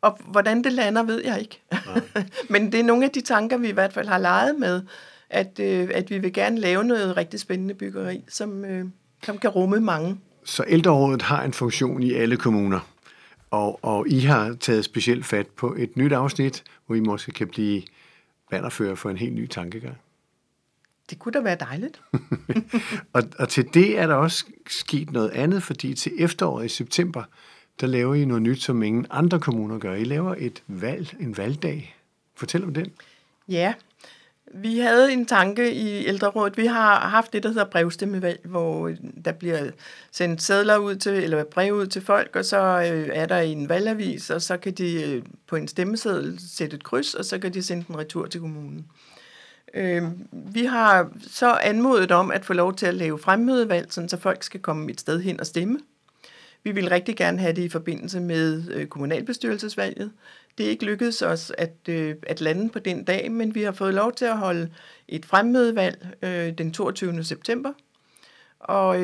Og 0.04 0.18
hvordan 0.26 0.64
det 0.64 0.72
lander, 0.72 1.02
ved 1.02 1.24
jeg 1.24 1.40
ikke. 1.40 1.62
Men 2.52 2.72
det 2.72 2.80
er 2.80 2.84
nogle 2.84 3.04
af 3.04 3.10
de 3.10 3.20
tanker, 3.20 3.58
vi 3.58 3.68
i 3.68 3.72
hvert 3.72 3.92
fald 3.92 4.08
har 4.08 4.18
leget 4.18 4.58
med, 4.58 4.82
at, 5.30 5.58
øh, 5.60 5.90
at 5.94 6.10
vi 6.10 6.18
vil 6.18 6.32
gerne 6.32 6.60
lave 6.60 6.84
noget 6.84 7.16
rigtig 7.16 7.40
spændende 7.40 7.74
byggeri, 7.74 8.24
som, 8.28 8.64
øh, 8.64 8.84
som 9.22 9.38
kan 9.38 9.50
rumme 9.50 9.80
mange. 9.80 10.18
Så 10.44 10.64
ældrerådet 10.68 11.22
har 11.22 11.42
en 11.42 11.52
funktion 11.52 12.02
i 12.02 12.12
alle 12.12 12.36
kommuner, 12.36 12.80
og, 13.50 13.84
og 13.84 14.08
I 14.08 14.20
har 14.20 14.56
taget 14.60 14.84
specielt 14.84 15.26
fat 15.26 15.46
på 15.46 15.74
et 15.78 15.96
nyt 15.96 16.12
afsnit, 16.12 16.64
hvor 16.86 16.94
I 16.94 17.00
måske 17.00 17.32
kan 17.32 17.48
blive 17.48 17.82
bannerfører 18.50 18.94
for 18.94 19.10
en 19.10 19.16
helt 19.16 19.34
ny 19.34 19.46
tankegang. 19.46 19.96
Det 21.10 21.18
kunne 21.18 21.32
da 21.32 21.40
være 21.40 21.56
dejligt. 21.60 22.02
og, 23.14 23.22
og 23.38 23.48
til 23.48 23.74
det 23.74 23.98
er 23.98 24.06
der 24.06 24.14
også 24.14 24.44
sket 24.66 25.12
noget 25.12 25.30
andet, 25.30 25.62
fordi 25.62 25.94
til 25.94 26.12
efteråret 26.18 26.64
i 26.64 26.68
september, 26.68 27.22
der 27.80 27.86
laver 27.86 28.14
I 28.14 28.24
noget 28.24 28.42
nyt, 28.42 28.62
som 28.62 28.82
ingen 28.82 29.06
andre 29.10 29.40
kommuner 29.40 29.78
gør. 29.78 29.94
I 29.94 30.04
laver 30.04 30.34
et 30.38 30.62
valg, 30.66 31.16
en 31.20 31.36
valgdag. 31.36 31.96
Fortæl 32.34 32.64
om 32.64 32.74
den. 32.74 32.92
Ja, 33.48 33.74
vi 34.54 34.78
havde 34.78 35.12
en 35.12 35.26
tanke 35.26 35.74
i 35.74 36.06
ældrerådet. 36.06 36.56
Vi 36.56 36.66
har 36.66 37.00
haft 37.00 37.32
det, 37.32 37.42
der 37.42 37.48
hedder 37.48 37.64
brevstemmevalg, 37.64 38.40
hvor 38.44 38.88
øh, 38.88 38.96
der 39.24 39.32
bliver 39.32 39.70
sendt 40.12 40.42
sædler 40.42 40.76
ud 40.76 40.96
til, 40.96 41.12
eller 41.12 41.44
brev 41.44 41.74
ud 41.74 41.86
til 41.86 42.02
folk, 42.02 42.36
og 42.36 42.44
så 42.44 42.56
øh, 42.92 43.08
er 43.12 43.26
der 43.26 43.38
en 43.38 43.68
valgavis, 43.68 44.30
og 44.30 44.42
så 44.42 44.56
kan 44.56 44.72
de 44.72 45.02
øh, 45.02 45.22
på 45.46 45.56
en 45.56 45.68
stemmeseddel 45.68 46.40
sætte 46.56 46.76
et 46.76 46.84
kryds, 46.84 47.14
og 47.14 47.24
så 47.24 47.38
kan 47.38 47.54
de 47.54 47.62
sende 47.62 47.84
den 47.88 47.98
retur 47.98 48.26
til 48.26 48.40
kommunen. 48.40 48.86
Vi 50.32 50.64
har 50.64 51.10
så 51.30 51.52
anmodet 51.52 52.10
om 52.10 52.30
at 52.30 52.44
få 52.44 52.52
lov 52.52 52.74
til 52.74 52.86
at 52.86 52.94
lave 52.94 53.18
fremmødevalg, 53.18 53.92
så 53.92 54.18
folk 54.20 54.42
skal 54.42 54.60
komme 54.60 54.90
et 54.90 55.00
sted 55.00 55.20
hen 55.20 55.40
og 55.40 55.46
stemme. 55.46 55.78
Vi 56.64 56.72
vil 56.72 56.88
rigtig 56.88 57.16
gerne 57.16 57.38
have 57.38 57.52
det 57.52 57.62
i 57.62 57.68
forbindelse 57.68 58.20
med 58.20 58.70
øh, 58.70 58.86
kommunalbestyrelsesvalget. 58.86 60.12
Det 60.58 60.66
er 60.66 60.70
ikke 60.70 60.84
lykkedes 60.84 61.22
os 61.22 61.52
at, 61.58 61.76
øh, 61.88 62.14
at 62.22 62.40
lande 62.40 62.68
på 62.68 62.78
den 62.78 63.04
dag, 63.04 63.32
men 63.32 63.54
vi 63.54 63.62
har 63.62 63.72
fået 63.72 63.94
lov 63.94 64.12
til 64.12 64.24
at 64.24 64.38
holde 64.38 64.70
et 65.08 65.24
fremmødevalg 65.24 66.06
øh, 66.22 66.52
den 66.58 66.72
22. 66.72 67.24
september. 67.24 67.72
Og 68.60 68.96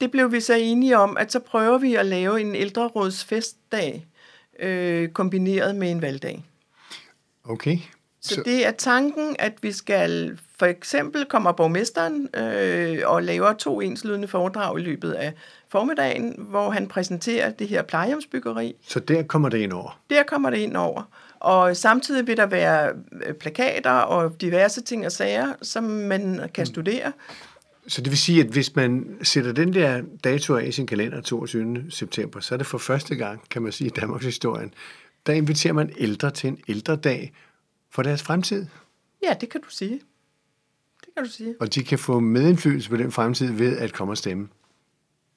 det 0.00 0.10
blev 0.10 0.32
vi 0.32 0.40
så 0.40 0.54
enige 0.54 0.98
om, 0.98 1.16
at 1.16 1.32
så 1.32 1.38
prøver 1.38 1.78
vi 1.78 1.94
at 1.94 2.06
lave 2.06 2.40
en 2.40 2.54
ældrerådsfestdag 2.54 4.06
øh, 4.58 5.08
kombineret 5.08 5.76
med 5.76 5.90
en 5.90 6.02
valgdag. 6.02 6.44
Okay. 7.44 7.78
Så, 8.22 8.34
så 8.34 8.42
det 8.44 8.66
er 8.66 8.70
tanken, 8.70 9.36
at 9.38 9.52
vi 9.62 9.72
skal 9.72 10.38
for 10.58 10.66
eksempel 10.66 11.24
kommer 11.24 11.52
borgmesteren 11.52 12.28
øh, 12.36 12.98
og 13.04 13.22
laver 13.22 13.52
to 13.52 13.80
enslydende 13.80 14.28
foredrag 14.28 14.78
i 14.78 14.82
løbet 14.82 15.12
af 15.12 15.32
formiddagen, 15.68 16.34
hvor 16.38 16.70
han 16.70 16.88
præsenterer 16.88 17.50
det 17.50 17.68
her 17.68 17.82
plejehjemsbyggeri. 17.82 18.74
Så 18.88 19.00
der 19.00 19.22
kommer 19.22 19.48
det 19.48 19.58
ind 19.58 19.72
over? 19.72 20.00
Der 20.10 20.22
kommer 20.22 20.50
det 20.50 20.58
ind 20.58 20.76
over. 20.76 21.02
Og 21.40 21.76
samtidig 21.76 22.26
vil 22.26 22.36
der 22.36 22.46
være 22.46 22.92
øh, 23.26 23.34
plakater 23.34 23.90
og 23.90 24.40
diverse 24.40 24.80
ting 24.80 25.06
og 25.06 25.12
sager, 25.12 25.52
som 25.62 25.84
man 25.84 26.50
kan 26.54 26.62
mm. 26.62 26.66
studere. 26.66 27.12
Så 27.86 28.00
det 28.00 28.10
vil 28.10 28.18
sige, 28.18 28.40
at 28.40 28.46
hvis 28.46 28.76
man 28.76 29.18
sætter 29.22 29.52
den 29.52 29.74
der 29.74 30.02
dato 30.24 30.56
af 30.56 30.66
i 30.66 30.72
sin 30.72 30.86
kalender 30.86 31.20
22. 31.20 31.84
september, 31.90 32.40
så 32.40 32.54
er 32.54 32.56
det 32.56 32.66
for 32.66 32.78
første 32.78 33.16
gang, 33.16 33.48
kan 33.50 33.62
man 33.62 33.72
sige, 33.72 33.88
i 33.88 33.90
Danmarks 33.90 34.24
historien, 34.24 34.74
der 35.26 35.32
inviterer 35.32 35.72
man 35.72 35.92
ældre 35.98 36.30
til 36.30 36.48
en 36.48 36.58
ældre 36.68 36.96
dag 36.96 37.32
for 37.90 38.02
deres 38.02 38.22
fremtid. 38.22 38.66
Ja, 39.22 39.34
det 39.40 39.48
kan 39.48 39.60
du 39.60 39.70
sige. 39.70 40.00
Det 41.00 41.08
kan 41.16 41.24
du 41.24 41.30
sige. 41.30 41.54
Og 41.60 41.74
de 41.74 41.84
kan 41.84 41.98
få 41.98 42.20
medindflydelse 42.20 42.90
på 42.90 42.96
den 42.96 43.12
fremtid 43.12 43.52
ved 43.52 43.78
at 43.78 43.92
komme 43.92 44.12
og 44.12 44.18
stemme 44.18 44.48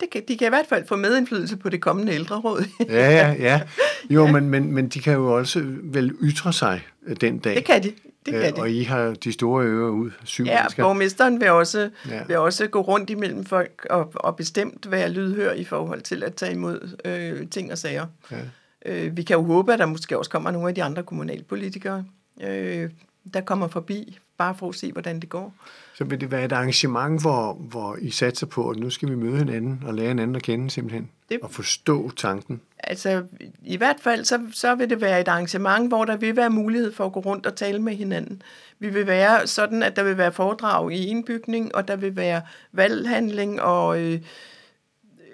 det 0.03 0.09
kan, 0.09 0.23
de 0.27 0.37
kan 0.37 0.47
i 0.47 0.49
hvert 0.49 0.65
fald 0.69 0.87
få 0.87 0.95
medindflydelse 0.95 1.57
på 1.57 1.69
det 1.69 1.81
kommende 1.81 2.13
ældreråd. 2.13 2.63
ja, 2.79 3.09
ja, 3.11 3.35
ja. 3.39 3.61
Jo, 4.09 4.25
ja. 4.25 4.31
Men, 4.31 4.49
men, 4.49 4.71
men 4.71 4.87
de 4.87 4.99
kan 4.99 5.13
jo 5.13 5.37
også 5.37 5.61
vel 5.83 6.15
ytre 6.21 6.53
sig 6.53 6.81
den 7.21 7.39
dag. 7.39 7.55
Det 7.55 7.65
kan 7.65 7.83
de. 7.83 7.93
Det 8.25 8.33
kan 8.33 8.53
øh, 8.53 8.59
og 8.59 8.71
I 8.71 8.83
har 8.83 9.13
de 9.13 9.31
store 9.31 9.65
ører 9.65 9.89
ud, 9.89 10.11
syv 10.23 10.45
ja, 10.45 10.59
mennesker. 10.61 10.83
borgmesteren 10.83 11.41
vil 11.41 11.49
også, 11.49 11.89
ja. 12.09 12.23
vil 12.23 12.37
også 12.37 12.67
gå 12.67 12.81
rundt 12.81 13.09
imellem 13.09 13.45
folk 13.45 13.87
og, 13.89 14.11
og 14.15 14.35
bestemt 14.35 14.91
være 14.91 15.09
lydhør 15.09 15.53
i 15.53 15.63
forhold 15.63 16.01
til 16.01 16.23
at 16.23 16.35
tage 16.35 16.51
imod 16.51 16.97
øh, 17.05 17.47
ting 17.49 17.71
og 17.71 17.77
sager. 17.77 18.05
Ja. 18.31 18.37
Øh, 18.85 19.17
vi 19.17 19.23
kan 19.23 19.35
jo 19.37 19.43
håbe, 19.43 19.73
at 19.73 19.79
der 19.79 19.85
måske 19.85 20.17
også 20.17 20.31
kommer 20.31 20.51
nogle 20.51 20.69
af 20.69 20.75
de 20.75 20.83
andre 20.83 21.03
kommunalpolitikere, 21.03 22.05
øh, 22.41 22.89
der 23.33 23.41
kommer 23.41 23.67
forbi, 23.67 24.19
bare 24.37 24.55
for 24.55 24.69
at 24.69 24.75
se, 24.75 24.91
hvordan 24.91 25.19
det 25.19 25.29
går. 25.29 25.53
Så 25.95 26.03
vil 26.03 26.21
det 26.21 26.31
være 26.31 26.45
et 26.45 26.51
arrangement, 26.51 27.21
hvor, 27.21 27.53
hvor 27.53 27.97
I 28.01 28.09
satser 28.09 28.47
på, 28.47 28.69
at 28.69 28.77
nu 28.77 28.89
skal 28.89 29.09
vi 29.09 29.15
møde 29.15 29.37
hinanden 29.37 29.83
og 29.85 29.93
lære 29.93 30.07
hinanden 30.07 30.35
at 30.35 30.43
kende 30.43 30.71
simpelthen, 30.71 31.09
det, 31.29 31.39
og 31.41 31.51
forstå 31.51 32.09
tanken? 32.09 32.61
Altså, 32.79 33.23
i 33.63 33.77
hvert 33.77 33.99
fald, 33.99 34.25
så, 34.25 34.41
så 34.51 34.75
vil 34.75 34.89
det 34.89 35.01
være 35.01 35.21
et 35.21 35.27
arrangement, 35.27 35.87
hvor 35.87 36.05
der 36.05 36.17
vil 36.17 36.35
være 36.35 36.49
mulighed 36.49 36.93
for 36.93 37.05
at 37.05 37.13
gå 37.13 37.19
rundt 37.19 37.45
og 37.45 37.55
tale 37.55 37.79
med 37.79 37.95
hinanden. 37.95 38.41
Vi 38.79 38.89
vil 38.89 39.07
være 39.07 39.47
sådan, 39.47 39.83
at 39.83 39.95
der 39.95 40.03
vil 40.03 40.17
være 40.17 40.31
foredrag 40.31 40.91
i 40.91 41.07
en 41.07 41.23
bygning, 41.23 41.75
og 41.75 41.87
der 41.87 41.95
vil 41.95 42.15
være 42.15 42.41
valghandling 42.71 43.61
og 43.61 44.01
øh, 44.01 44.21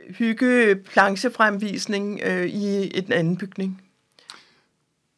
hygge 0.09 0.75
planchefremvisning 0.75 2.19
øh, 2.23 2.45
i 2.45 2.97
en 2.97 3.11
anden 3.11 3.37
bygning. 3.37 3.81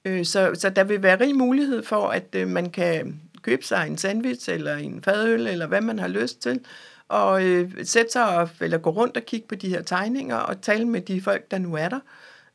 Øh, 0.05 0.25
så, 0.25 0.51
så 0.53 0.69
der 0.69 0.83
vil 0.83 1.03
være 1.03 1.19
rig 1.19 1.35
mulighed 1.35 1.83
for, 1.83 2.07
at 2.07 2.35
øh, 2.35 2.47
man 2.47 2.69
kan 2.69 3.21
købe 3.41 3.63
sig 3.63 3.87
en 3.87 3.97
sandwich 3.97 4.49
eller 4.49 4.75
en 4.75 5.01
fadøl, 5.01 5.47
eller 5.47 5.67
hvad 5.67 5.81
man 5.81 5.99
har 5.99 6.07
lyst 6.07 6.41
til, 6.41 6.59
og 7.07 7.45
øh, 7.45 7.71
sætte 7.83 8.11
sig 8.11 8.37
og, 8.37 8.49
eller 8.61 8.77
gå 8.77 8.89
rundt 8.89 9.17
og 9.17 9.23
kigge 9.23 9.47
på 9.47 9.55
de 9.55 9.69
her 9.69 9.81
tegninger 9.81 10.35
og 10.35 10.61
tale 10.61 10.85
med 10.85 11.01
de 11.01 11.21
folk, 11.21 11.51
der 11.51 11.57
nu 11.57 11.75
er 11.75 11.89
der. 11.89 11.99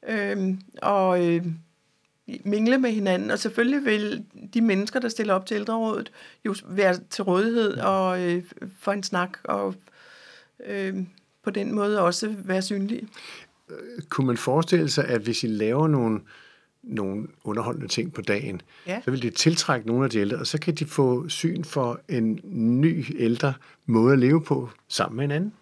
Øh, 0.09 0.54
og 0.82 1.26
øh, 1.26 1.46
mingle 2.44 2.78
med 2.78 2.90
hinanden, 2.90 3.30
og 3.30 3.38
selvfølgelig 3.38 3.85
vil 3.85 4.24
de 4.54 4.61
mennesker, 4.61 5.00
der 5.00 5.09
stiller 5.09 5.35
op 5.35 5.46
til 5.46 5.54
ældrerådet, 5.54 6.12
jo 6.44 6.54
være 6.64 6.98
til 7.11 7.24
rådighed 7.24 7.76
og 7.76 8.22
øh, 8.22 8.42
få 8.78 8.90
en 8.90 9.02
snak, 9.02 9.38
og 9.44 9.74
øh, 10.66 10.94
på 11.42 11.50
den 11.50 11.74
måde 11.74 12.00
også 12.00 12.35
være 12.38 12.62
synlige. 12.62 13.09
Øh, 13.70 14.02
kunne 14.09 14.26
man 14.26 14.37
forestille 14.37 14.90
sig, 14.90 15.04
at 15.04 15.20
hvis 15.20 15.44
I 15.44 15.46
laver 15.46 15.88
nogle 15.88 16.20
nogle 16.87 17.27
underholdende 17.44 17.88
ting 17.88 18.12
på 18.12 18.22
dagen, 18.22 18.62
ja. 18.87 19.01
så 19.05 19.11
vil 19.11 19.22
det 19.22 19.35
tiltrække 19.35 19.87
nogle 19.87 20.05
af 20.05 20.11
de 20.11 20.18
ældre, 20.18 20.37
og 20.38 20.46
så 20.46 20.61
kan 20.61 20.75
de 20.75 20.87
få 20.87 21.29
syn 21.29 21.64
for 21.64 22.01
en 22.09 22.40
ny 22.53 23.05
ældre 23.18 23.55
måde 23.87 24.12
at 24.12 24.18
leve 24.18 24.42
på 24.42 24.70
sammen 24.88 25.16
med 25.16 25.25
hinanden. 25.25 25.53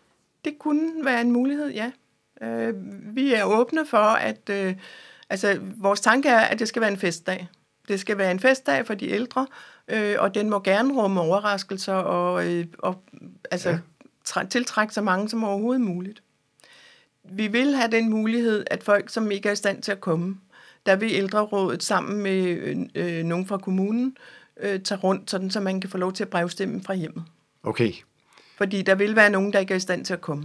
Det 0.45 0.59
kunne 0.59 1.05
være 1.05 1.21
en 1.21 1.33
mulighed, 1.33 1.71
ja. 1.71 1.91
Øh, 2.43 2.75
vi 3.17 3.35
er 3.35 3.45
åbne 3.45 3.87
for, 3.87 3.99
at 3.99 4.51
øh, 4.51 4.75
altså, 5.31 5.59
vores 5.77 6.01
tanke 6.01 6.29
er, 6.29 6.41
at 6.41 6.59
det 6.59 6.69
skal 6.69 6.83
være 6.83 6.91
en 6.91 6.97
festdag. 6.97 7.49
Det 7.89 8.01
skal 8.01 8.19
være 8.19 8.31
en 8.31 8.41
festdag 8.41 8.87
for 8.87 8.95
de 8.95 9.11
ældre, 9.11 9.47
øh, 9.89 10.17
og 10.19 10.35
den 10.35 10.51
må 10.51 10.61
gerne 10.61 10.95
rumme 10.95 11.21
overraskelser 11.21 11.95
og, 11.95 12.47
øh, 12.53 12.67
og 12.79 13.03
altså, 13.51 13.71
ja. 13.71 13.79
træ, 14.25 14.45
tiltrække 14.47 14.95
så 14.95 15.03
mange 15.03 15.29
som 15.29 15.45
overhovedet 15.45 15.81
muligt. 15.81 16.23
Vi 17.31 17.47
vil 17.47 17.75
have 17.75 17.91
den 17.91 18.11
mulighed, 18.11 18.65
at 18.67 18.83
folk, 18.83 19.11
som 19.11 19.31
ikke 19.31 19.49
er 19.49 19.53
i 19.53 19.57
stand 19.57 19.83
til 19.83 19.93
at 19.93 20.01
komme, 20.01 20.39
der 20.87 20.97
vil 20.97 21.11
ældrerådet 21.13 21.83
sammen 21.83 22.23
med 22.23 22.43
øh, 22.45 22.77
øh, 22.95 23.25
nogen 23.25 23.47
fra 23.47 23.59
kommunen 23.59 24.17
øh, 24.61 24.81
tage 24.81 24.99
rundt, 24.99 25.31
sådan 25.31 25.51
så 25.51 25.61
man 25.61 25.81
kan 25.81 25.91
få 25.91 25.99
lov 25.99 26.13
til 26.13 26.25
at 26.25 26.31
brevstemme 26.31 26.83
fra 26.83 26.95
hjemmet. 26.95 27.25
Okay. 27.63 27.93
Fordi 28.57 28.83
der 28.83 28.95
vil 28.95 29.17
være 29.17 29.31
nogen, 29.31 29.53
der 29.53 29.59
ikke 29.59 29.73
er 29.73 29.77
i 29.77 29.81
stand 29.81 30.05
til 30.05 30.13
at 30.13 30.21
komme. 30.21 30.45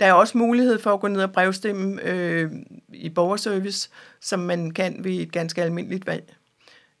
Der 0.00 0.06
er 0.06 0.12
også 0.12 0.38
mulighed 0.38 0.78
for 0.78 0.92
at 0.92 1.00
gå 1.00 1.08
ned 1.08 1.22
og 1.22 1.32
brevstemme 1.32 2.02
øh, 2.04 2.50
i 2.92 3.08
borgerservice, 3.08 3.88
som 4.20 4.40
man 4.40 4.70
kan 4.70 5.04
ved 5.04 5.12
et 5.12 5.32
ganske 5.32 5.62
almindeligt 5.62 6.06
valg, 6.06 6.34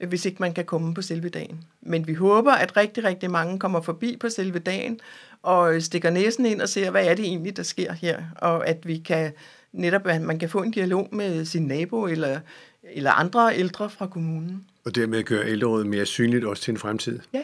hvis 0.08 0.24
ikke 0.24 0.36
man 0.40 0.54
kan 0.54 0.64
komme 0.64 0.94
på 0.94 1.02
selve 1.02 1.28
dagen. 1.28 1.64
Men 1.80 2.06
vi 2.06 2.14
håber, 2.14 2.52
at 2.52 2.76
rigtig, 2.76 3.04
rigtig 3.04 3.30
mange 3.30 3.58
kommer 3.58 3.80
forbi 3.80 4.16
på 4.20 4.28
selve 4.28 4.58
dagen 4.58 5.00
og 5.42 5.82
stikker 5.82 6.10
næsen 6.10 6.46
ind 6.46 6.60
og 6.60 6.68
ser, 6.68 6.90
hvad 6.90 7.06
er 7.06 7.14
det 7.14 7.24
egentlig, 7.24 7.56
der 7.56 7.62
sker 7.62 7.92
her, 7.92 8.22
og 8.38 8.68
at 8.68 8.86
vi 8.86 8.98
kan 8.98 9.32
netop, 9.72 10.06
at 10.06 10.22
man 10.22 10.38
kan 10.38 10.48
få 10.48 10.62
en 10.62 10.70
dialog 10.70 11.08
med 11.12 11.44
sin 11.44 11.66
nabo 11.66 12.06
eller, 12.06 12.40
eller 12.82 13.10
andre 13.10 13.56
ældre 13.56 13.90
fra 13.90 14.06
kommunen. 14.06 14.64
Og 14.84 14.94
dermed 14.94 15.22
gøre 15.22 15.48
ældrerådet 15.48 15.86
mere 15.86 16.06
synligt 16.06 16.44
også 16.44 16.62
til 16.62 16.72
en 16.72 16.78
fremtid? 16.78 17.20
Ja. 17.32 17.42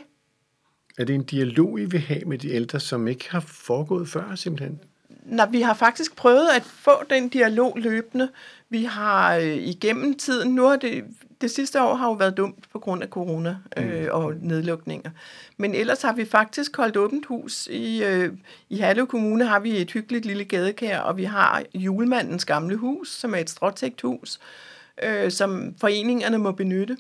Er 0.99 1.05
det 1.05 1.15
en 1.15 1.25
dialog, 1.25 1.81
I 1.81 1.85
vil 1.85 2.01
have 2.01 2.25
med 2.25 2.39
de 2.39 2.51
ældre, 2.51 2.81
som 2.81 3.09
ikke 3.09 3.31
har 3.31 3.41
foregået 3.41 4.09
før 4.09 4.35
simpelthen? 4.35 4.81
Nej, 5.25 5.49
vi 5.51 5.61
har 5.61 5.75
faktisk 5.75 6.17
prøvet 6.17 6.49
at 6.57 6.63
få 6.63 6.93
den 7.11 7.29
dialog 7.29 7.79
løbende. 7.79 8.29
Vi 8.69 8.85
har 8.85 9.37
øh, 9.37 9.57
igennem 9.57 10.15
tiden, 10.15 10.55
nu 10.55 10.63
har 10.63 10.77
det, 10.77 11.05
det 11.41 11.51
sidste 11.51 11.83
år 11.83 11.95
har 11.95 12.07
jo 12.07 12.13
været 12.13 12.37
dumt 12.37 12.65
på 12.73 12.79
grund 12.79 13.03
af 13.03 13.09
corona 13.09 13.57
øh, 13.77 14.03
mm. 14.03 14.09
og 14.11 14.35
nedlukninger. 14.41 15.11
Men 15.57 15.75
ellers 15.75 16.03
har 16.03 16.13
vi 16.13 16.25
faktisk 16.25 16.77
holdt 16.77 16.97
åbent 16.97 17.27
hus. 17.27 17.67
I, 17.67 18.05
øh, 18.05 18.33
i 18.69 18.77
Herlev 18.77 19.07
Kommune 19.07 19.45
har 19.45 19.61
vi 19.61 19.77
et 19.77 19.91
hyggeligt 19.91 20.27
lille 20.27 20.45
gadekær, 20.45 20.99
og 20.99 21.17
vi 21.17 21.25
har 21.25 21.63
julemandens 21.75 22.45
gamle 22.45 22.77
hus, 22.77 23.09
som 23.09 23.35
er 23.35 23.39
et 23.39 23.51
stråtægt 23.51 24.01
hus, 24.01 24.39
øh, 24.39 24.78
øh, 25.03 25.31
som 25.31 25.75
foreningerne 25.81 26.39
må 26.39 26.53
benytte. 26.53 26.97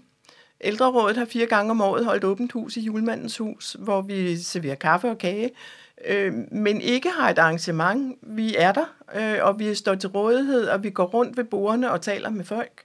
Ældrerådet 0.60 1.16
har 1.16 1.24
fire 1.24 1.46
gange 1.46 1.70
om 1.70 1.80
året 1.80 2.04
holdt 2.04 2.24
åbent 2.24 2.52
hus 2.52 2.76
i 2.76 2.80
julemandens 2.80 3.38
hus, 3.38 3.76
hvor 3.78 4.02
vi 4.02 4.36
serverer 4.36 4.74
kaffe 4.74 5.10
og 5.10 5.18
kage, 5.18 5.50
øh, 6.06 6.32
men 6.52 6.80
ikke 6.80 7.10
har 7.10 7.30
et 7.30 7.38
arrangement. 7.38 8.16
Vi 8.22 8.54
er 8.58 8.72
der, 8.72 8.94
øh, 9.14 9.38
og 9.42 9.58
vi 9.58 9.74
står 9.74 9.94
til 9.94 10.08
rådighed, 10.08 10.68
og 10.68 10.82
vi 10.82 10.90
går 10.90 11.04
rundt 11.04 11.36
ved 11.36 11.44
bordene 11.44 11.90
og 11.90 12.02
taler 12.02 12.30
med 12.30 12.44
folk. 12.44 12.82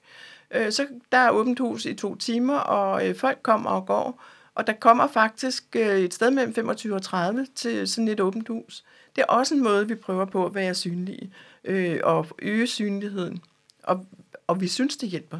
Øh, 0.51 0.71
så 0.71 0.87
der 1.11 1.17
er 1.17 1.29
åbent 1.29 1.59
hus 1.59 1.85
i 1.85 1.93
to 1.93 2.15
timer, 2.15 2.57
og 2.57 3.07
øh, 3.07 3.15
folk 3.15 3.39
kommer 3.43 3.69
og 3.69 3.85
går. 3.85 4.23
Og 4.55 4.67
der 4.67 4.73
kommer 4.73 5.07
faktisk 5.07 5.75
øh, 5.75 5.99
et 5.99 6.13
sted 6.13 6.31
mellem 6.31 6.53
25 6.53 6.95
og 6.95 7.01
30 7.01 7.47
til 7.55 7.87
sådan 7.87 8.07
et 8.07 8.19
åbent 8.19 8.47
hus. 8.47 8.83
Det 9.15 9.21
er 9.21 9.25
også 9.25 9.55
en 9.55 9.63
måde, 9.63 9.87
vi 9.87 9.95
prøver 9.95 10.25
på 10.25 10.45
at 10.45 10.55
være 10.55 10.75
synlige 10.75 11.33
øh, 11.63 11.99
og 12.03 12.27
øge 12.39 12.67
synligheden. 12.67 13.41
Og, 13.83 14.05
og 14.47 14.61
vi 14.61 14.67
synes, 14.67 14.97
det 14.97 15.09
hjælper. 15.09 15.39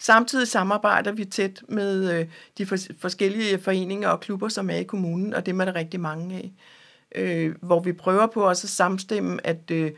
Samtidig 0.00 0.48
samarbejder 0.48 1.12
vi 1.12 1.24
tæt 1.24 1.62
med 1.68 2.20
øh, 2.20 2.26
de 2.58 2.66
forskellige 2.98 3.58
foreninger 3.58 4.08
og 4.08 4.20
klubber, 4.20 4.48
som 4.48 4.70
er 4.70 4.76
i 4.76 4.82
kommunen, 4.82 5.34
og 5.34 5.46
det 5.46 5.60
er 5.60 5.64
der 5.64 5.74
rigtig 5.74 6.00
mange 6.00 6.36
af. 6.36 6.52
Øh, 7.14 7.54
hvor 7.62 7.80
vi 7.80 7.92
prøver 7.92 8.26
på 8.26 8.48
også 8.48 8.66
at 8.66 8.70
samstemme, 8.70 9.46
at 9.46 9.70
øh, 9.70 9.90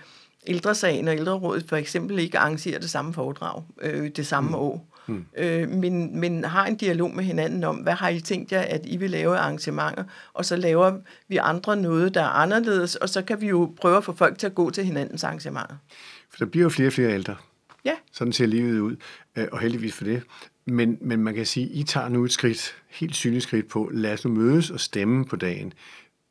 ældresagen 0.46 1.09
og 1.09 1.14
ældrerådet 1.14 1.68
for 1.68 1.76
eksempel 1.76 2.18
ikke 2.18 2.38
arrangerer 2.38 2.78
det 2.78 2.90
samme 2.90 3.14
foredrag 3.14 3.62
øh, 3.82 4.11
det 4.16 4.26
samme 4.26 4.48
mm. 4.48 4.54
år. 4.54 4.96
Mm. 5.06 5.24
Øh, 5.37 5.68
men, 5.68 6.20
men 6.20 6.44
har 6.44 6.66
en 6.66 6.76
dialog 6.76 7.14
med 7.14 7.24
hinanden 7.24 7.64
om, 7.64 7.76
hvad 7.76 7.92
har 7.92 8.09
I 8.09 8.20
tænkt 8.20 8.52
jer, 8.52 8.61
at 8.61 8.80
I 8.85 8.96
vil 8.96 9.11
lave 9.11 9.38
arrangementer, 9.38 10.04
og 10.32 10.44
så 10.44 10.56
laver 10.56 10.98
vi 11.28 11.37
andre 11.37 11.76
noget, 11.76 12.14
der 12.14 12.22
er 12.22 12.28
anderledes, 12.28 12.96
og 12.96 13.09
så 13.09 13.22
kan 13.22 13.40
vi 13.40 13.48
jo 13.48 13.74
prøve 13.80 13.96
at 13.96 14.04
få 14.04 14.12
folk 14.12 14.38
til 14.38 14.46
at 14.46 14.54
gå 14.54 14.70
til 14.70 14.85
hinandens 14.85 15.24
arrangementer. 15.24 15.76
For 16.30 16.38
der 16.38 16.46
bliver 16.46 16.64
jo 16.64 16.70
flere 16.70 16.88
og 16.88 16.92
flere 16.92 17.14
ældre. 17.14 17.37
Sådan 18.16 18.33
ser 18.33 18.46
livet 18.46 18.81
ud, 18.81 18.96
øh, 19.37 19.46
og 19.52 19.61
heldigvis 19.61 19.94
for 19.94 20.05
det. 20.05 20.22
Men, 20.64 20.98
men 21.00 21.22
man 21.22 21.35
kan 21.35 21.46
sige, 21.46 21.66
at 21.66 21.76
I 21.76 21.83
tager 21.83 22.09
nu 22.09 22.24
et 22.24 22.33
skridt, 22.33 22.76
helt 22.88 23.16
synligt 23.16 23.42
skridt 23.42 23.68
på, 23.68 23.90
lad 23.92 24.12
os 24.12 24.24
nu 24.24 24.31
mødes 24.31 24.70
og 24.70 24.81
stemme 24.81 25.24
på 25.24 25.37
dagen. 25.37 25.72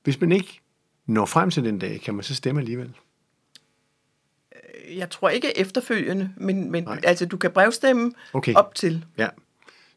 Hvis 0.03 0.21
man 0.21 0.31
ikke 0.31 0.59
når 1.05 1.25
frem 1.25 1.51
til 1.51 1.63
den 1.63 1.79
dag, 1.79 2.01
kan 2.01 2.13
man 2.13 2.23
så 2.23 2.35
stemme 2.35 2.61
alligevel? 2.61 2.93
Jeg 4.95 5.09
tror 5.09 5.29
ikke 5.29 5.59
efterfølgende, 5.59 6.29
men, 6.37 6.71
men 6.71 6.87
altså, 7.03 7.25
du 7.25 7.37
kan 7.37 7.51
brevstemme 7.51 8.11
okay. 8.33 8.53
op 8.53 8.75
til. 8.75 9.05
Ja. 9.17 9.27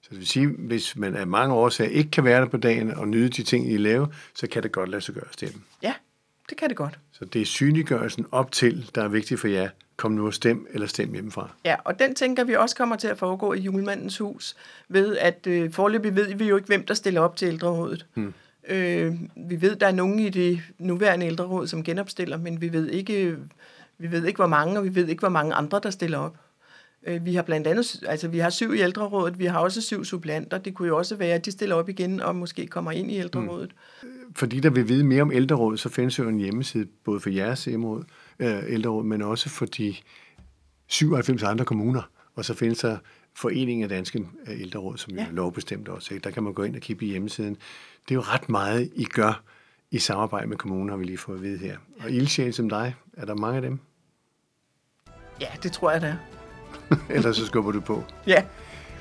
Så 0.03 0.09
det 0.11 0.18
vil 0.18 0.27
sige, 0.27 0.46
hvis 0.46 0.96
man 0.96 1.16
af 1.16 1.27
mange 1.27 1.55
årsager 1.55 1.90
ikke 1.90 2.11
kan 2.11 2.24
være 2.24 2.40
der 2.40 2.48
på 2.48 2.57
dagen 2.57 2.90
og 2.90 3.09
nyde 3.09 3.29
de 3.29 3.42
ting, 3.42 3.72
I 3.72 3.77
laver, 3.77 4.07
så 4.35 4.46
kan 4.46 4.62
det 4.62 4.72
godt 4.72 4.90
lade 4.90 5.01
sig 5.01 5.14
gøre 5.14 5.29
at 5.29 5.35
stemme. 5.35 5.62
Ja, 5.83 5.94
det 6.48 6.59
kan 6.59 6.68
det 6.68 6.77
godt. 6.77 6.98
Så 7.12 7.24
det 7.24 7.42
er 7.42 7.46
synliggørelsen 7.46 8.27
op 8.33 8.53
til, 8.53 8.90
der 8.94 9.05
er 9.05 9.09
vigtigt 9.09 9.40
for 9.40 9.48
jer. 9.48 9.68
Kom 9.98 10.12
nu 10.12 10.26
og 10.26 10.34
stem, 10.34 10.66
eller 10.70 10.87
stem 10.87 11.12
hjemmefra. 11.12 11.50
Ja, 11.64 11.76
og 11.84 11.98
den 11.98 12.14
tænker 12.14 12.44
vi 12.44 12.54
også 12.54 12.76
kommer 12.76 12.96
til 12.96 13.08
at 13.08 13.18
foregå 13.18 13.52
i 13.52 13.61
julemandens 13.61 14.18
hus, 14.18 14.56
ved 14.88 15.16
at 15.16 15.46
øh, 15.46 15.72
forløbig 15.72 16.16
ved 16.16 16.34
vi 16.34 16.44
jo 16.48 16.56
ikke, 16.56 16.66
hvem 16.66 16.87
der 16.87 16.94
stiller 16.94 17.20
op 17.20 17.37
til 17.37 17.48
ældrerådet. 17.48 18.06
Hmm. 18.14 18.34
Øh, 18.68 19.14
vi 19.37 19.61
ved, 19.61 19.76
der 19.76 19.87
er 19.87 19.92
nogen 19.92 20.18
i 20.18 20.28
det 20.28 20.61
nuværende 20.78 21.26
ældreråd, 21.26 21.66
som 21.66 21.82
genopstiller, 21.82 22.37
men 22.37 22.61
vi 22.61 22.72
ved 22.72 22.90
ikke, 22.90 23.37
vi 23.98 24.11
ved 24.11 24.24
ikke 24.24 24.37
hvor 24.37 24.46
mange, 24.46 24.78
og 24.78 24.84
vi 24.84 24.94
ved 24.94 25.08
ikke, 25.08 25.20
hvor 25.20 25.28
mange 25.28 25.54
andre, 25.54 25.80
der 25.82 25.90
stiller 25.90 26.18
op. 26.18 26.37
Øh, 27.06 27.24
vi 27.24 27.34
har 27.34 27.42
blandt 27.42 27.66
andet, 27.66 28.02
altså 28.06 28.28
vi 28.28 28.38
har 28.38 28.50
syv 28.50 28.74
i 28.74 28.80
ældrerådet, 28.80 29.38
vi 29.38 29.46
har 29.46 29.58
også 29.58 29.80
syv 29.80 30.04
supplanter. 30.04 30.58
Det 30.58 30.74
kunne 30.74 30.88
jo 30.88 30.96
også 30.96 31.16
være, 31.16 31.34
at 31.34 31.44
de 31.44 31.50
stiller 31.50 31.74
op 31.74 31.88
igen 31.88 32.20
og 32.20 32.37
måske 32.37 32.66
kommer 32.66 32.92
ind 32.92 33.11
i 33.11 33.18
ældrerådet. 33.18 33.70
Mm. 34.02 34.08
Fordi 34.34 34.61
der 34.61 34.70
vil 34.70 34.88
vide 34.88 35.04
mere 35.04 35.22
om 35.22 35.32
ældrerådet, 35.32 35.80
så 35.80 35.88
findes 35.88 36.18
jo 36.18 36.28
en 36.28 36.38
hjemmeside, 36.38 36.87
både 37.04 37.20
for 37.20 37.30
jeres 37.30 37.68
ældreråd, 37.68 38.04
øh, 38.38 38.62
ældreråd 38.68 39.05
men 39.05 39.22
også 39.22 39.48
for 39.48 39.66
de 39.66 39.94
97 40.87 41.42
andre 41.42 41.64
kommuner. 41.64 42.03
Og 42.35 42.44
så 42.44 42.55
findes 42.55 42.79
der 42.79 42.98
Foreningen 43.38 43.83
af 43.83 43.88
Danske 43.88 44.27
Ældreråd, 44.48 44.96
som 44.96 45.14
ja. 45.14 45.27
er 45.27 45.31
lovbestemt 45.31 45.88
også. 45.88 46.14
Ikke? 46.14 46.24
Der 46.24 46.31
kan 46.31 46.42
man 46.42 46.53
gå 46.53 46.62
ind 46.62 46.77
og 46.77 46.81
kigge 46.81 46.98
på 46.98 47.05
hjemmesiden. 47.05 47.55
Det 48.09 48.11
er 48.11 48.14
jo 48.14 48.20
ret 48.20 48.48
meget, 48.48 48.90
I 48.94 49.05
gør 49.05 49.42
i 49.90 49.98
samarbejde 49.98 50.46
med 50.46 50.57
kommunen, 50.57 50.88
har 50.88 50.96
vi 50.96 51.05
lige 51.05 51.18
fået 51.18 51.37
at 51.37 51.42
vide 51.42 51.59
her. 51.59 51.77
Og 52.01 52.11
ildsjæl 52.11 52.55
som 52.55 52.68
dig, 52.68 52.94
er 53.12 53.24
der 53.24 53.35
mange 53.35 53.57
af 53.57 53.62
dem? 53.62 53.79
Ja, 55.40 55.46
det 55.62 55.72
tror 55.72 55.90
jeg, 55.90 56.01
der 56.01 56.07
er. 56.09 56.16
Ellers 57.16 57.37
så 57.37 57.46
skubber 57.46 57.72
du 57.72 57.81
på. 57.81 58.05
Ja. 58.27 58.44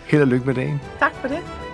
Held 0.05 0.21
og 0.21 0.27
lykke 0.27 0.45
med 0.45 0.55
dagen. 0.55 0.79
Tak 0.99 1.15
for 1.15 1.27
det. 1.27 1.66